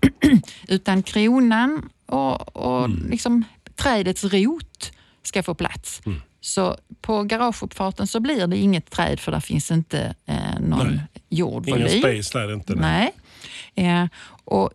Utan 0.68 1.02
kronan 1.02 1.88
och, 2.06 2.56
och 2.56 2.88
liksom 2.88 3.44
trädets 3.76 4.24
rot 4.24 4.92
ska 5.22 5.42
få 5.42 5.54
plats. 5.54 6.02
Så 6.40 6.76
på 7.00 7.22
garageuppfarten 7.22 8.06
så 8.06 8.20
blir 8.20 8.46
det 8.46 8.56
inget 8.56 8.90
träd 8.90 9.20
för 9.20 9.32
där 9.32 9.40
finns 9.40 9.70
inte 9.70 10.14
eh, 10.26 10.60
någon 10.60 10.86
Nej. 10.86 11.00
jordvolym. 11.28 11.86
Ingen 11.86 12.02
space 12.02 12.38
där 12.38 12.54
inte. 12.54 12.74
Nej. 12.74 13.12
Eh, 13.74 14.06
och 14.44 14.70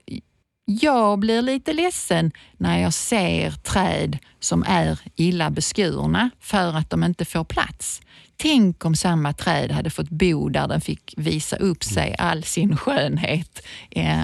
jag 0.65 1.19
blir 1.19 1.41
lite 1.41 1.73
ledsen 1.73 2.31
när 2.59 2.79
jag 2.81 2.93
ser 2.93 3.51
träd 3.51 4.17
som 4.39 4.63
är 4.67 4.97
illa 5.15 5.49
beskurna 5.49 6.29
för 6.39 6.77
att 6.77 6.89
de 6.89 7.03
inte 7.03 7.25
får 7.25 7.43
plats. 7.43 8.01
Tänk 8.37 8.85
om 8.85 8.95
samma 8.95 9.33
träd 9.33 9.71
hade 9.71 9.89
fått 9.89 10.09
bo 10.09 10.49
där 10.49 10.67
den 10.67 10.81
fick 10.81 11.13
visa 11.17 11.55
upp 11.55 11.83
sig 11.83 12.15
all 12.17 12.43
sin 12.43 12.77
skönhet. 12.77 13.61
Eh, 13.91 14.19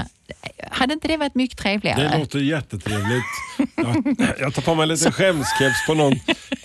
hade 0.71 0.93
inte 0.93 1.07
det 1.07 1.17
varit 1.17 1.35
mycket 1.35 1.57
trevligare? 1.59 2.09
Det 2.09 2.17
låter 2.17 2.39
jättetrevligt. 2.39 3.23
Ja, 3.57 3.95
Jag, 4.17 4.33
jag 4.39 4.53
tar 4.53 4.61
på 4.61 4.75
mig 4.75 4.83
en 4.83 4.89
liten 4.89 5.11
skämskeps 5.11 5.85
på 5.87 5.93
någon. 5.93 6.13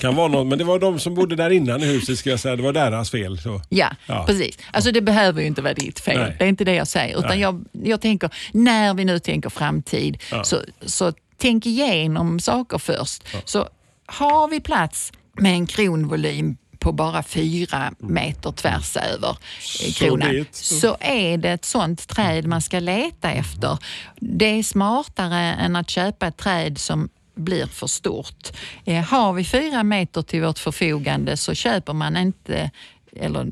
Kan 0.00 0.14
vara 0.16 0.28
någon, 0.28 0.48
men 0.48 0.58
det 0.58 0.64
var 0.64 0.78
de 0.78 0.98
som 0.98 1.14
bodde 1.14 1.36
där 1.36 1.50
innan 1.50 1.82
i 1.82 1.86
huset 1.86 2.18
ska 2.18 2.30
jag 2.30 2.40
säga. 2.40 2.56
Det 2.56 2.62
var 2.62 2.72
deras 2.72 3.10
fel. 3.10 3.38
Så. 3.38 3.62
Ja, 3.68 3.90
Ja. 4.06 4.24
precis. 4.26 4.58
Alltså 4.72 4.92
det 4.92 5.00
behöver 5.00 5.40
ju 5.40 5.46
inte 5.46 5.62
vara 5.62 5.74
ditt 5.74 6.00
fel. 6.00 6.18
Nej. 6.20 6.36
Det 6.38 6.44
är 6.44 6.48
inte 6.48 6.64
det 6.64 6.74
jag 6.74 6.88
säger. 6.88 7.18
Utan 7.18 7.40
jag, 7.40 7.64
jag 7.72 8.00
tänker, 8.00 8.30
när 8.52 8.94
vi 8.94 9.04
nu 9.04 9.18
tänker 9.18 9.50
framtid, 9.50 10.18
så, 10.44 10.60
så 10.86 11.12
tänk 11.40 11.66
igenom 11.66 12.40
saker 12.40 12.78
först. 12.78 13.24
Så 13.44 13.68
har 14.06 14.48
vi 14.48 14.60
plats 14.60 15.12
med 15.32 15.52
en 15.52 15.66
kronvolym 15.66 16.56
på 16.78 16.92
bara 16.92 17.22
fyra 17.22 17.92
meter 17.98 18.52
tvärs 18.52 18.96
över 18.96 19.36
eh, 19.82 19.92
kronan, 19.92 20.34
det. 20.34 20.54
så 20.54 20.96
är 21.00 21.36
det 21.36 21.50
ett 21.50 21.64
sånt 21.64 22.08
träd 22.08 22.46
man 22.46 22.62
ska 22.62 22.80
leta 22.80 23.30
efter. 23.30 23.78
Det 24.16 24.58
är 24.58 24.62
smartare 24.62 25.38
än 25.38 25.76
att 25.76 25.90
köpa 25.90 26.26
ett 26.26 26.36
träd 26.36 26.78
som 26.78 27.08
blir 27.34 27.66
för 27.66 27.86
stort. 27.86 28.48
Eh, 28.84 29.04
har 29.04 29.32
vi 29.32 29.44
fyra 29.44 29.82
meter 29.82 30.22
till 30.22 30.42
vårt 30.42 30.58
förfogande 30.58 31.36
så 31.36 31.54
köper 31.54 31.92
man 31.92 32.16
inte 32.16 32.70
eller 33.16 33.46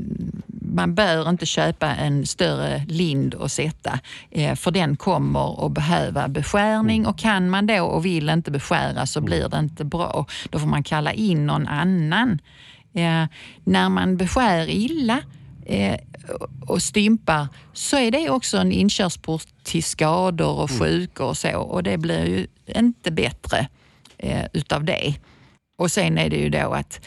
man 0.79 0.95
bör 0.95 1.29
inte 1.29 1.47
köpa 1.47 1.95
en 1.95 2.27
större 2.27 2.85
lind 2.89 3.35
att 3.35 3.53
sätta 3.53 4.01
eh, 4.31 4.55
för 4.55 4.71
den 4.71 4.97
kommer 4.97 5.67
att 5.67 5.73
behöva 5.73 6.29
beskärning 6.29 7.07
och 7.07 7.19
kan 7.19 7.51
man 7.51 7.67
då 7.67 7.85
och 7.85 8.05
vill 8.05 8.29
inte 8.29 8.51
beskära 8.51 9.07
så 9.07 9.21
blir 9.21 9.49
det 9.49 9.59
inte 9.59 9.85
bra. 9.85 10.27
Då 10.51 10.59
får 10.59 10.67
man 10.67 10.83
kalla 10.83 11.13
in 11.13 11.47
någon 11.47 11.67
annan. 11.67 12.39
Eh, 12.95 13.25
när 13.65 13.89
man 13.89 14.17
beskär 14.17 14.71
illa 14.71 15.21
eh, 15.67 15.97
och 16.67 16.83
stympar 16.83 17.49
så 17.73 17.97
är 17.97 18.11
det 18.11 18.31
också 18.31 18.59
en 18.59 18.73
inkörsport 18.73 19.47
till 19.63 19.85
skador 19.85 20.59
och 20.59 20.71
sjukor 20.71 21.27
och 21.27 21.37
så 21.37 21.59
och 21.59 21.83
det 21.83 21.99
blir 21.99 22.25
ju 22.27 22.47
inte 22.77 23.11
bättre 23.11 23.69
utav 24.53 24.85
det. 24.85 25.15
Och 25.79 25.91
sen 25.91 26.19
är 26.19 26.31
det 26.31 26.37
ju 26.37 26.49
då 26.49 26.73
att 26.73 27.01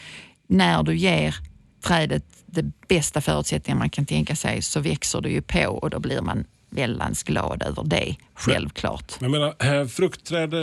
när 0.48 0.82
du 0.82 0.96
ger 0.96 1.34
trädet 1.82 2.31
de 2.54 2.72
bästa 2.88 3.20
förutsättningar 3.20 3.78
man 3.78 3.90
kan 3.90 4.06
tänka 4.06 4.36
sig 4.36 4.62
så 4.62 4.80
växer 4.80 5.20
det 5.20 5.30
ju 5.30 5.42
på 5.42 5.66
och 5.66 5.90
då 5.90 5.98
blir 6.00 6.20
man 6.20 6.44
väldans 6.70 7.22
glad 7.22 7.62
över 7.62 7.82
det, 7.84 8.16
självklart. 8.34 9.12
Jag 9.20 9.30
menar, 9.30 9.86
fruktträd 9.86 10.54
eh, 10.54 10.60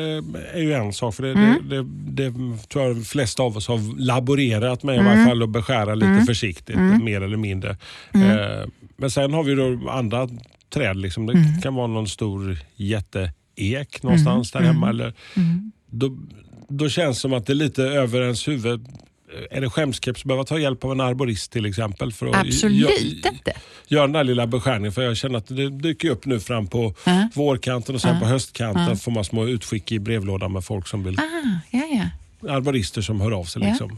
är 0.53 0.59
ju 0.61 0.73
en 0.73 0.93
sak. 0.93 1.15
För 1.15 1.23
det, 1.23 1.31
Mm. 1.31 1.69
det, 1.69 1.75
det, 1.83 2.29
det 2.29 2.57
tror 2.67 2.85
jag 2.85 2.95
de 2.95 3.03
flesta 3.03 3.43
av 3.43 3.57
oss 3.57 3.67
har 3.67 3.99
laborerat 3.99 4.83
med 4.83 4.95
i 4.95 4.99
Mm. 4.99 5.11
varje 5.13 5.25
fall 5.27 5.41
och 5.43 5.49
beskära 5.49 5.95
lite 5.95 6.23
försiktigt, 6.27 6.77
mer 7.01 7.21
eller 7.21 7.37
mindre. 7.37 7.77
Mm. 8.13 8.39
Eh, 8.39 8.65
men 8.97 9.11
sen 9.11 9.33
har 9.33 9.43
vi 9.43 9.55
då 9.55 9.89
andra 9.89 10.29
träd. 10.73 10.97
Liksom. 10.97 11.25
Det 11.25 11.33
Mm. 11.33 11.61
kan 11.61 11.75
vara 11.75 11.87
någon 11.87 12.07
stor 12.07 12.57
jätteek 12.75 14.03
någonstans 14.03 14.51
där 14.51 14.59
hemma. 14.61 14.89
Eller, 14.89 15.13
Mm. 15.35 15.71
då, 15.89 16.17
då 16.67 16.89
känns 16.89 17.17
det 17.17 17.21
som 17.21 17.33
att 17.33 17.45
det 17.45 17.53
är 17.53 17.55
lite 17.55 17.83
över 17.83 18.21
ens 18.21 18.47
huvud. 18.47 18.87
Är 19.51 19.61
det 19.61 19.69
skämskeps 19.69 20.21
att 20.21 20.25
behöva 20.27 20.43
ta 20.43 20.59
hjälp 20.59 20.83
av 20.83 20.91
en 20.91 21.01
arborist 21.01 21.51
till 21.51 21.65
exempel? 21.65 22.13
För 22.13 22.27
att 22.27 22.35
Absolut 22.35 23.25
inte. 23.25 23.53
Göra 23.87 24.01
den 24.01 24.11
där 24.11 24.23
lilla 24.23 24.47
beskärningen. 24.47 24.91
För 24.91 25.01
jag 25.01 25.17
känner 25.17 25.37
att 25.37 25.47
det 25.47 25.69
dyker 25.69 26.09
upp 26.09 26.25
nu 26.25 26.39
fram 26.39 26.67
på 26.67 26.93
Ja. 27.05 27.29
vårkanten 27.35 27.95
och 27.95 28.01
sen 28.01 28.19
på 28.19 28.25
höstkanten 28.25 28.97
får 28.97 29.11
man 29.11 29.25
små 29.25 29.47
utskick 29.47 29.91
i 29.91 29.99
brevlådan 29.99 30.53
med 30.53 30.65
folk 30.65 30.87
som 30.87 31.03
vill, 31.03 31.19
Ah, 31.19 31.23
ja, 31.71 32.09
ja. 32.41 32.49
arborister 32.53 33.01
som 33.01 33.21
hör 33.21 33.31
av 33.31 33.43
sig. 33.43 33.61
Ja. 33.61 33.69
Liksom. 33.69 33.97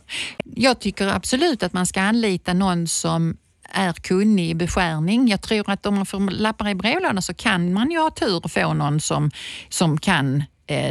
Jag 0.56 0.80
tycker 0.80 1.08
absolut 1.08 1.64
att 1.64 1.74
man 1.74 1.86
ska 1.88 2.02
anlita 2.02 2.54
någon 2.54 2.88
som 2.88 3.38
är 3.74 3.94
kunnig 3.94 4.50
i 4.50 4.54
beskärning. 4.56 5.28
Jag 5.28 5.42
tror 5.42 5.70
att 5.70 5.86
om 5.86 5.96
man 5.96 6.06
får 6.06 6.20
lappar 6.32 6.70
i 6.70 6.76
brevlådan 6.76 7.22
så 7.22 7.34
kan 7.34 7.74
man 7.74 7.92
ju 7.92 7.98
ha 8.00 8.10
tur 8.12 8.46
och 8.46 8.52
få 8.52 8.74
någon 8.74 9.00
som, 9.00 9.32
som 9.70 9.98
kan 10.00 10.36
eh, 10.38 10.44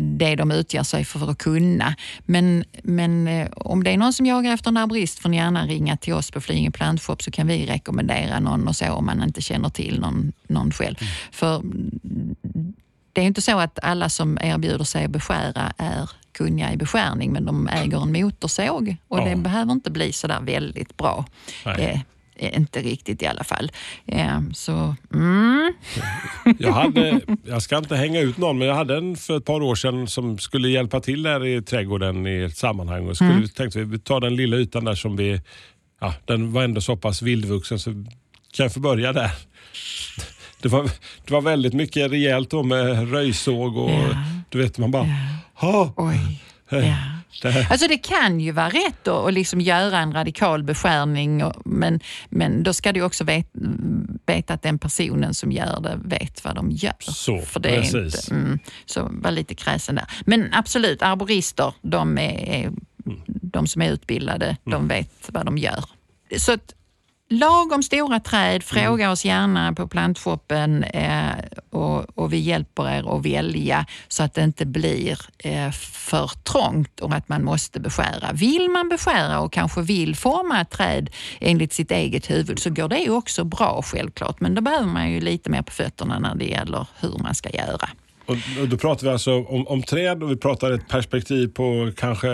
det 0.02 0.36
de 0.36 0.50
utger 0.50 0.82
sig 0.82 1.04
för 1.04 1.30
att 1.30 1.38
kunna. 1.38 1.94
Men, 2.26 2.64
men 2.82 3.28
eh, 3.28 3.48
om 3.56 3.84
det 3.84 3.90
är 3.90 3.96
någon 3.96 4.12
som 4.12 4.26
jagar 4.26 4.52
efter 4.54 4.68
en 4.68 4.76
arborist 4.76 5.18
får 5.18 5.28
ni 5.28 5.36
gärna 5.36 5.66
ringa 5.66 5.96
till 5.96 6.12
oss 6.14 6.30
på 6.30 6.40
Flyinge 6.40 6.70
Plantshop 6.70 7.22
så 7.22 7.30
kan 7.30 7.46
vi 7.46 7.66
rekommendera 7.66 8.40
någon 8.40 8.68
och 8.68 8.76
så 8.76 8.92
om 8.92 9.06
man 9.06 9.22
inte 9.22 9.40
känner 9.40 9.68
till 9.68 10.00
någon, 10.00 10.32
någon 10.48 10.72
själv. 10.72 10.96
För 11.32 11.62
det 13.12 13.20
är 13.20 13.24
inte 13.24 13.42
så 13.42 13.58
att 13.58 13.78
alla 13.82 14.08
som 14.08 14.38
erbjuder 14.42 14.84
sig 14.84 15.04
att 15.04 15.10
beskära 15.10 15.72
är 15.76 16.10
kunniga 16.32 16.72
i 16.72 16.76
beskärning, 16.76 17.32
men 17.32 17.44
de 17.44 17.68
äger 17.68 18.02
en 18.02 18.12
motorsåg 18.12 18.96
och 19.08 19.18
Ja. 19.18 19.24
det 19.24 19.36
behöver 19.36 19.72
inte 19.72 19.90
bli 19.90 20.12
så 20.12 20.26
där 20.26 20.40
väldigt 20.40 20.96
bra. 20.96 21.24
Nej. 21.66 22.04
Inte 22.40 22.80
riktigt 22.80 23.22
i 23.22 23.26
alla 23.26 23.44
fall. 23.44 23.72
Eh, 24.06 24.40
så, 24.52 24.94
mm, 25.14 25.72
Jag, 26.58 26.72
hade, 26.72 27.20
jag 27.46 27.62
ska 27.62 27.78
inte 27.78 27.96
hänga 27.96 28.20
ut 28.20 28.36
någon, 28.38 28.58
men 28.58 28.68
jag 28.68 28.74
hade 28.74 28.96
en 28.96 29.16
för 29.16 29.36
ett 29.36 29.44
par 29.44 29.62
år 29.62 29.74
sedan 29.74 30.08
som 30.08 30.38
skulle 30.38 30.68
hjälpa 30.68 31.00
till 31.00 31.22
där 31.22 31.46
i 31.46 31.62
trädgården 31.62 32.26
i 32.26 32.42
ett 32.42 32.56
sammanhang. 32.56 33.08
Och 33.08 33.16
skulle, 33.16 33.48
tänkte 33.48 33.84
vi, 33.84 33.98
tar 33.98 34.20
den 34.20 34.36
lilla 34.36 34.56
ytan 34.56 34.84
där 34.84 34.94
som 34.94 35.16
vi... 35.16 35.40
Ja, 36.00 36.14
den 36.24 36.52
var 36.52 36.62
ändå 36.62 36.80
så 36.80 36.96
pass 36.96 37.22
vildvuxen 37.22 37.78
så 37.78 37.90
kan 38.52 38.64
jag 38.64 38.72
få 38.74 38.80
börja 38.80 39.12
där. 39.12 39.30
Det 40.62 40.68
var, 40.68 40.82
det 41.26 41.32
var 41.32 41.40
väldigt 41.40 41.72
mycket 41.72 42.10
rejält 42.12 42.50
då 42.50 42.62
med 42.62 43.10
röjsåg 43.12 43.76
och 43.76 43.90
Ja. 43.90 44.14
du 44.48 44.58
vet 44.58 44.78
man 44.78 44.90
bara... 44.90 45.06
"Ha, 45.54 45.92
oj. 45.96 46.40
eh, 46.70 46.88
Ja. 46.88 46.96
Det 47.42 47.50
här." 47.50 47.66
Alltså 47.70 47.88
det 47.88 47.98
kan 47.98 48.40
ju 48.40 48.52
vara 48.52 48.68
rätt 48.68 49.08
att 49.08 49.30
att 49.30 49.34
liksom 49.34 49.60
göra 49.60 49.98
en 49.98 50.12
radikal 50.12 50.62
beskärning 50.62 51.44
och, 51.44 51.62
men, 51.64 52.00
men 52.28 52.62
då 52.62 52.72
ska 52.72 52.92
du 52.92 53.02
också 53.02 53.24
vet, 53.24 53.46
veta 54.26 54.54
att 54.54 54.62
den 54.62 54.78
personen 54.78 55.34
som 55.34 55.52
gör 55.52 55.80
det 55.80 55.98
vet 56.04 56.44
vad 56.44 56.54
de 56.54 56.70
gör. 56.70 56.94
Så, 57.00 57.40
För 57.40 57.60
det 57.60 57.68
är 57.68 57.80
precis. 57.80 58.28
inte, 58.28 58.34
mm, 58.34 58.58
så 58.86 59.08
var 59.12 59.30
lite 59.30 59.54
kräsen 59.54 59.94
där. 59.94 60.04
Men 60.26 60.48
absolut, 60.52 61.02
arborister, 61.02 61.74
de, 61.82 62.18
är, 62.18 62.70
de 63.26 63.66
som 63.66 63.82
är 63.82 63.90
utbildade, 63.92 64.56
de 64.64 64.88
vet 64.88 65.28
vad 65.28 65.46
de 65.46 65.58
gör. 65.58 65.84
Så 66.36 66.52
att, 66.52 66.74
lagom 67.30 67.82
stora 67.82 68.20
träd, 68.20 68.62
fråga 68.62 69.10
oss 69.10 69.24
gärna 69.24 69.72
på 69.72 69.88
plantshoppen 69.88 70.84
eh, 70.84 71.30
och, 71.70 72.18
och 72.18 72.32
vi 72.32 72.36
hjälper 72.36 72.88
er 72.88 73.16
att 73.16 73.26
välja 73.26 73.86
så 74.08 74.22
att 74.22 74.34
det 74.34 74.42
inte 74.42 74.66
blir 74.66 75.18
eh, 75.38 75.70
för 75.72 76.30
trångt 76.44 77.00
och 77.00 77.14
att 77.14 77.28
man 77.28 77.44
måste 77.44 77.80
beskära. 77.80 78.32
Vill 78.32 78.68
man 78.68 78.88
beskära 78.88 79.40
och 79.40 79.52
kanske 79.52 79.82
vill 79.82 80.16
forma 80.16 80.60
ett 80.60 80.70
träd 80.70 81.10
enligt 81.40 81.72
sitt 81.72 81.90
eget 81.90 82.30
huvud 82.30 82.58
så 82.58 82.70
går 82.70 82.88
det 82.88 83.10
också 83.10 83.44
bra 83.44 83.82
självklart, 83.82 84.40
men 84.40 84.54
då 84.54 84.60
behöver 84.60 84.86
man 84.86 85.10
ju 85.10 85.20
lite 85.20 85.50
mer 85.50 85.62
på 85.62 85.72
fötterna 85.72 86.18
när 86.18 86.34
det 86.34 86.44
gäller 86.44 86.86
hur 87.00 87.18
man 87.22 87.34
ska 87.34 87.50
göra. 87.50 87.88
Och, 88.26 88.36
då 88.68 88.76
pratar 88.76 89.06
vi 89.06 89.12
alltså 89.12 89.32
om, 89.32 89.66
om 89.66 89.82
träd 89.82 90.22
och 90.22 90.30
vi 90.30 90.36
pratar 90.36 90.70
ett 90.70 90.88
perspektiv 90.88 91.48
på 91.48 91.92
kanske 91.96 92.28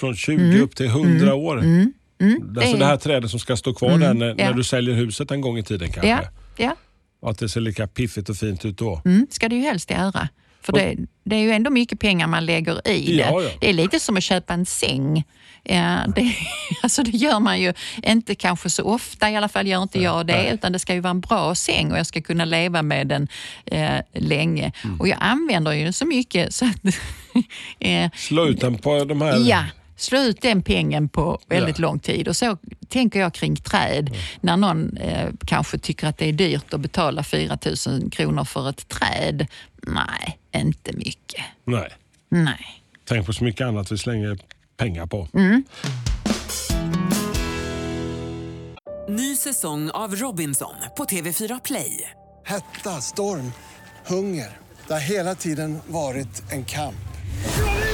från 0.00 0.16
20 0.16 0.60
upp 0.60 0.76
till 0.76 0.86
100 0.86 1.34
år. 1.34 1.56
Alltså 1.56 1.90
Mm. 2.20 2.54
det 2.54 2.64
är- 2.64 2.78
det 2.78 2.86
här 2.86 2.96
trädet 2.96 3.30
som 3.30 3.40
ska 3.40 3.56
stå 3.56 3.74
kvar 3.74 3.98
där 3.98 4.14
när, 4.14 4.26
ja. 4.26 4.34
när 4.34 4.52
du 4.52 4.64
säljer 4.64 4.94
huset 4.94 5.30
en 5.30 5.40
gång 5.40 5.58
i 5.58 5.62
tiden 5.62 5.88
kanske. 5.92 6.08
Ja, 6.08 6.20
ja. 6.56 6.76
Och 7.20 7.30
att 7.30 7.38
det 7.38 7.48
ser 7.48 7.60
lika 7.60 7.86
piffigt 7.86 8.28
och 8.28 8.36
fint 8.36 8.64
ut 8.64 8.78
då. 8.78 9.02
Mm, 9.04 9.26
ska 9.30 9.48
det 9.48 9.56
ju 9.56 9.62
helst 9.62 9.90
göra. 9.90 10.28
För 10.62 10.72
det, 10.72 10.96
det 11.24 11.36
är 11.36 11.40
ju 11.40 11.50
ändå 11.52 11.70
mycket 11.70 12.00
pengar 12.00 12.26
man 12.26 12.46
lägger 12.46 12.88
i 12.88 13.18
Ja, 13.18 13.38
det. 13.40 13.44
ja. 13.44 13.50
Det 13.60 13.68
är 13.68 13.72
lite 13.72 14.00
som 14.00 14.16
att 14.16 14.22
köpa 14.22 14.54
en 14.54 14.66
säng. 14.66 15.24
Ja, 15.64 15.98
det, 16.16 16.34
alltså 16.82 17.02
det 17.02 17.10
gör 17.10 17.40
man 17.40 17.60
ju 17.60 17.72
inte 18.02 18.34
kanske 18.34 18.70
så 18.70 18.82
ofta, 18.84 19.30
i 19.30 19.36
alla 19.36 19.48
fall 19.48 19.66
gör 19.66 19.82
inte 19.82 20.00
jag 20.02 20.26
det. 20.26 20.50
Utan 20.52 20.72
det 20.72 20.78
ska 20.78 20.94
ju 20.94 21.00
vara 21.00 21.10
en 21.10 21.20
bra 21.20 21.54
säng 21.54 21.92
och 21.92 21.98
jag 21.98 22.06
ska 22.06 22.20
kunna 22.22 22.44
leva 22.44 22.82
med 22.82 23.06
den 23.08 23.28
eh, 23.66 24.00
länge. 24.14 24.72
Mm. 24.84 25.00
Och 25.00 25.08
jag 25.08 25.18
använder 25.20 25.72
ju 25.72 25.84
den 25.84 25.92
så 25.92 26.06
mycket 26.06 26.54
så 26.54 26.64
att... 26.64 26.84
eh, 27.78 28.10
Slå 28.16 28.46
ut 28.46 28.60
den 28.60 28.78
på 28.78 29.04
de 29.04 29.20
här... 29.22 29.38
Ja, 29.48 29.64
slå 29.96 30.18
ut 30.18 30.40
den 30.42 30.62
pengen 30.62 31.08
på 31.08 31.38
väldigt 31.48 31.78
Ja. 31.78 31.82
lång 31.82 31.98
tid. 31.98 32.28
Och 32.28 32.36
så 32.36 32.56
tänker 32.88 33.20
jag 33.20 33.34
kring 33.34 33.56
träd. 33.56 34.16
När 34.40 34.56
någon 34.56 34.96
eh, 34.96 35.28
kanske 35.46 35.78
tycker 35.78 36.06
att 36.06 36.18
det 36.18 36.28
är 36.28 36.32
dyrt 36.32 36.74
att 36.74 36.80
betala 36.80 37.22
4 37.22 37.58
000 37.86 38.10
kronor 38.10 38.44
för 38.44 38.68
ett 38.68 38.88
träd. 38.88 39.46
Nej, 39.82 40.38
inte 40.52 40.92
mycket. 40.92 41.44
Nej. 41.64 41.88
Nej. 42.28 42.82
Tänk 43.04 43.26
på 43.26 43.32
så 43.32 43.44
mycket 43.44 43.66
annat 43.66 43.92
vi 43.92 43.98
slänger 43.98 44.38
pengar 44.76 45.06
på. 45.06 45.28
Mm. 45.34 45.64
Ny 49.08 49.36
säsong 49.36 49.90
av 49.90 50.16
Robinson 50.16 50.74
på 50.96 51.04
TV4 51.04 51.60
Play. 51.64 52.10
Hetta, 52.44 52.90
storm, 53.00 53.52
hunger. 54.06 54.48
Det 54.86 54.92
har 54.92 55.00
hela 55.00 55.34
tiden 55.34 55.78
varit 55.86 56.42
en 56.52 56.64
kamp. 56.64 56.94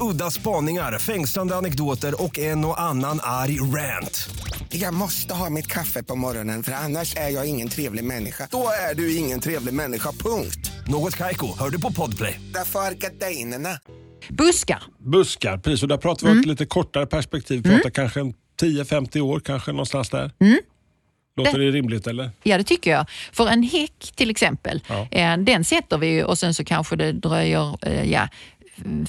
Udda 0.00 0.30
spaningar, 0.30 0.98
fängslande 0.98 1.56
anekdoter 1.56 2.22
och 2.22 2.38
en 2.38 2.64
och 2.64 2.80
annan 2.80 3.20
arg 3.22 3.60
rant. 3.60 4.28
Jag 4.68 4.94
måste 4.94 5.34
ha 5.34 5.50
mitt 5.50 5.66
kaffe 5.66 6.02
på 6.02 6.16
morgonen 6.16 6.62
för 6.62 6.72
annars 6.72 7.16
är 7.16 7.28
jag 7.28 7.46
ingen 7.48 7.68
trevlig 7.68 8.04
människa. 8.04 8.48
Då 8.50 8.68
är 8.90 8.94
du 8.94 9.16
ingen 9.16 9.40
trevlig 9.40 9.74
människa, 9.74 10.12
punkt. 10.12 10.70
Något 10.86 11.16
Kaiko, 11.16 11.58
hör 11.58 11.70
du 11.70 11.80
på 11.80 11.92
Podplay. 11.92 12.40
Därför 12.54 12.78
är 12.80 12.92
gardinerna. 12.94 13.78
Buskar. 14.28 14.82
Buskar, 14.98 15.58
precis. 15.58 15.82
Och 15.82 15.88
där 15.88 15.96
pratar 15.96 16.26
vi 16.26 16.32
om 16.32 16.40
ett 16.40 16.46
lite 16.46 16.66
kortare 16.66 17.06
perspektiv. 17.06 17.62
Vi 17.62 17.70
pratar 17.70 17.90
kanske 17.90 18.20
en 18.20 18.34
10-50 18.62 19.20
år, 19.20 19.40
kanske 19.40 19.72
någonstans 19.72 20.10
där. 20.10 20.30
Låter 21.36 21.58
det 21.58 21.70
rimligt 21.70 22.06
eller? 22.06 22.30
Ja, 22.42 22.58
det 22.58 22.64
tycker 22.64 22.90
jag. 22.90 23.06
För 23.32 23.48
en 23.48 23.62
häck 23.62 24.12
till 24.14 24.30
exempel, 24.30 24.82
Ja. 24.88 25.08
eh, 25.10 25.36
den 25.36 25.64
sätter 25.64 25.98
vi 25.98 26.06
ju 26.06 26.24
och 26.24 26.38
sen 26.38 26.54
så 26.54 26.64
kanske 26.64 26.96
det 26.96 27.12
dröjer 27.12 27.76
eh, 27.86 28.10
ja, 28.12 28.28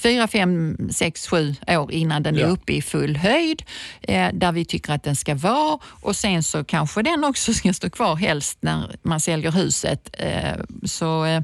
fyra, 0.02 0.28
fem, 0.28 0.76
sex, 0.92 1.26
sju 1.26 1.54
år 1.68 1.92
innan 1.92 2.22
den 2.22 2.36
är 2.36 2.40
Ja. 2.40 2.46
uppe 2.46 2.72
i 2.72 2.82
full 2.82 3.16
höjd, 3.16 3.62
eh, 4.02 4.28
där 4.34 4.52
vi 4.52 4.64
tycker 4.64 4.92
att 4.92 5.02
den 5.02 5.16
ska 5.16 5.34
vara. 5.34 5.78
Och 5.84 6.16
sen 6.16 6.42
så 6.42 6.64
kanske 6.64 7.02
den 7.02 7.24
också 7.24 7.54
ska 7.54 7.72
stå 7.72 7.90
kvar 7.90 8.16
helst 8.16 8.58
när 8.60 8.96
man 9.02 9.20
säljer 9.20 9.50
huset. 9.52 10.10
Eh, 10.18 10.56
så 10.84 11.24
eh, 11.24 11.42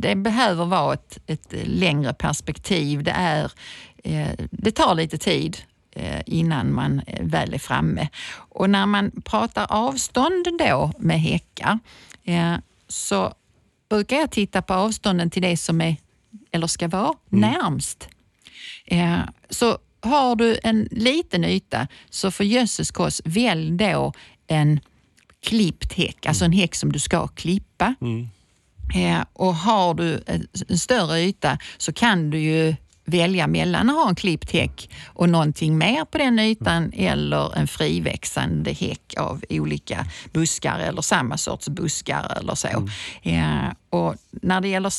det 0.00 0.14
behöver 0.14 0.64
vara 0.64 0.94
ett, 0.94 1.18
ett 1.26 1.54
längre 1.64 2.14
perspektiv. 2.14 3.02
Det, 3.02 3.10
är, 3.10 3.52
eh, 4.04 4.28
det 4.50 4.70
tar 4.70 4.94
lite 4.94 5.18
tid 5.18 5.56
eh, 5.92 6.20
innan 6.26 6.74
man 6.74 7.00
eh, 7.06 7.24
väl 7.26 7.54
är 7.54 7.58
framme. 7.58 8.08
Och 8.36 8.70
när 8.70 8.86
man 8.86 9.10
pratar 9.24 9.66
avstånd 9.68 10.46
då 10.58 10.92
med 10.98 11.20
häckar 11.20 11.78
så 12.88 13.34
brukar 13.88 14.16
jag 14.16 14.30
titta 14.30 14.62
på 14.62 14.74
avstånden 14.74 15.30
till 15.30 15.42
det 15.42 15.56
som 15.56 15.80
är, 15.80 15.96
eller 16.56 16.66
ska 16.66 16.88
vara, 16.88 17.12
närmst. 17.28 18.08
Eh, 18.86 19.20
Så 19.50 19.78
har 20.00 20.36
du 20.36 20.58
en 20.62 20.88
liten 20.90 21.44
yta 21.44 21.88
så 22.10 22.30
för 22.30 22.44
jösses 22.44 22.90
kost, 22.90 23.20
välj 23.24 23.70
då 23.70 24.12
en 24.46 24.80
klippt 25.42 25.92
häck, 25.92 26.26
alltså 26.26 26.44
en 26.44 26.52
häck 26.52 26.74
som 26.74 26.92
du 26.92 26.98
ska 26.98 27.26
klippa. 27.28 27.94
Eh, 28.94 29.24
och 29.32 29.54
har 29.54 29.94
du 29.94 30.22
en 30.26 30.78
större 30.78 31.20
yta 31.20 31.58
så 31.78 31.92
kan 31.92 32.30
du 32.30 32.38
ju 32.38 32.76
välja 33.06 33.46
mellan 33.46 33.90
att 33.90 33.96
ha 33.96 34.08
en 34.08 34.14
klippt 34.14 34.52
häck 34.52 34.90
och 35.06 35.28
någonting 35.28 35.78
mer 35.78 36.04
på 36.04 36.18
den 36.18 36.38
ytan 36.38 36.92
eller 36.92 37.56
en 37.56 37.68
friväxande 37.68 38.72
häck 38.72 39.14
av 39.18 39.44
olika 39.48 40.06
buskar 40.32 40.78
eller 40.78 41.02
samma 41.02 41.36
sorts 41.36 41.68
buskar 41.68 42.38
eller 42.40 42.54
så. 42.54 42.88
Eh, 43.22 43.68
och 43.90 44.14
när 44.30 44.60
det 44.60 44.68
gäller 44.68 44.92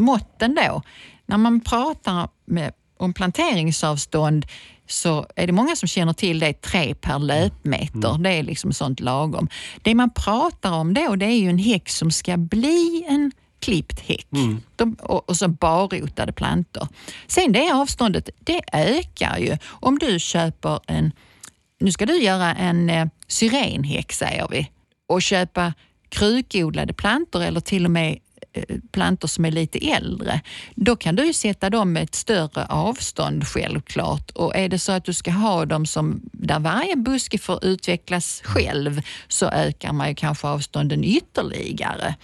måtten 0.00 0.54
då, 0.54 0.82
när 1.26 1.36
man 1.36 1.60
pratar 1.60 2.28
med, 2.44 2.72
om 2.96 3.14
planteringsavstånd 3.14 4.46
så 4.88 5.26
är 5.36 5.46
det 5.46 5.52
många 5.52 5.76
som 5.76 5.88
känner 5.88 6.12
till 6.12 6.38
det, 6.38 6.52
tre 6.52 6.94
per 6.94 7.18
löpmeter. 7.18 8.18
Det 8.18 8.30
är 8.30 8.42
liksom 8.42 8.72
sånt 8.72 9.00
lagom. 9.00 9.48
Det 9.82 9.94
man 9.94 10.10
pratar 10.10 10.72
om 10.72 10.94
då, 10.94 11.16
det 11.16 11.26
är 11.26 11.38
ju 11.38 11.48
en 11.48 11.58
häck 11.58 11.88
som 11.88 12.10
ska 12.10 12.36
bli 12.36 13.04
en 13.08 13.32
klippt 13.66 14.00
häck. 14.00 14.26
De, 14.76 14.94
och, 14.94 15.28
och 15.28 15.36
så 15.36 15.48
barrotade 15.48 16.32
plantor. 16.32 16.88
Sen 17.26 17.52
det 17.52 17.70
avståndet, 17.72 18.30
det 18.38 18.60
ökar 18.72 19.38
ju. 19.38 19.58
Om 19.66 19.98
du 19.98 20.18
köper 20.18 20.80
en, 20.86 21.12
nu 21.80 21.92
ska 21.92 22.06
du 22.06 22.22
göra 22.22 22.54
en 22.54 22.90
eh, 22.90 23.06
syrenhäck 23.26 24.12
säger 24.12 24.48
vi, 24.50 24.70
och 25.08 25.22
köpa 25.22 25.74
krukodlade 26.08 26.92
plantor 26.92 27.42
eller 27.42 27.60
till 27.60 27.84
och 27.84 27.90
med 27.90 28.18
eh, 28.52 28.76
plantor 28.92 29.28
som 29.28 29.44
är 29.44 29.50
lite 29.50 29.78
äldre, 29.78 30.40
då 30.74 30.96
kan 30.96 31.16
du 31.16 31.26
ju 31.26 31.32
sätta 31.32 31.70
dem 31.70 31.92
med 31.92 32.02
ett 32.02 32.14
större 32.14 32.66
avstånd 32.66 33.46
självklart. 33.48 34.30
Och 34.30 34.56
är 34.56 34.68
det 34.68 34.78
så 34.78 34.92
att 34.92 35.04
du 35.04 35.12
ska 35.12 35.30
ha 35.30 35.64
dem 35.64 35.86
som 35.86 36.20
där 36.32 36.60
varje 36.60 36.96
buske 36.96 37.38
får 37.38 37.64
utvecklas 37.64 38.42
själv 38.44 39.00
så 39.28 39.46
ökar 39.46 39.92
man 39.92 40.08
ju 40.08 40.14
kanske 40.14 40.46
avstånden 40.46 41.04
ytterligare. 41.04 42.14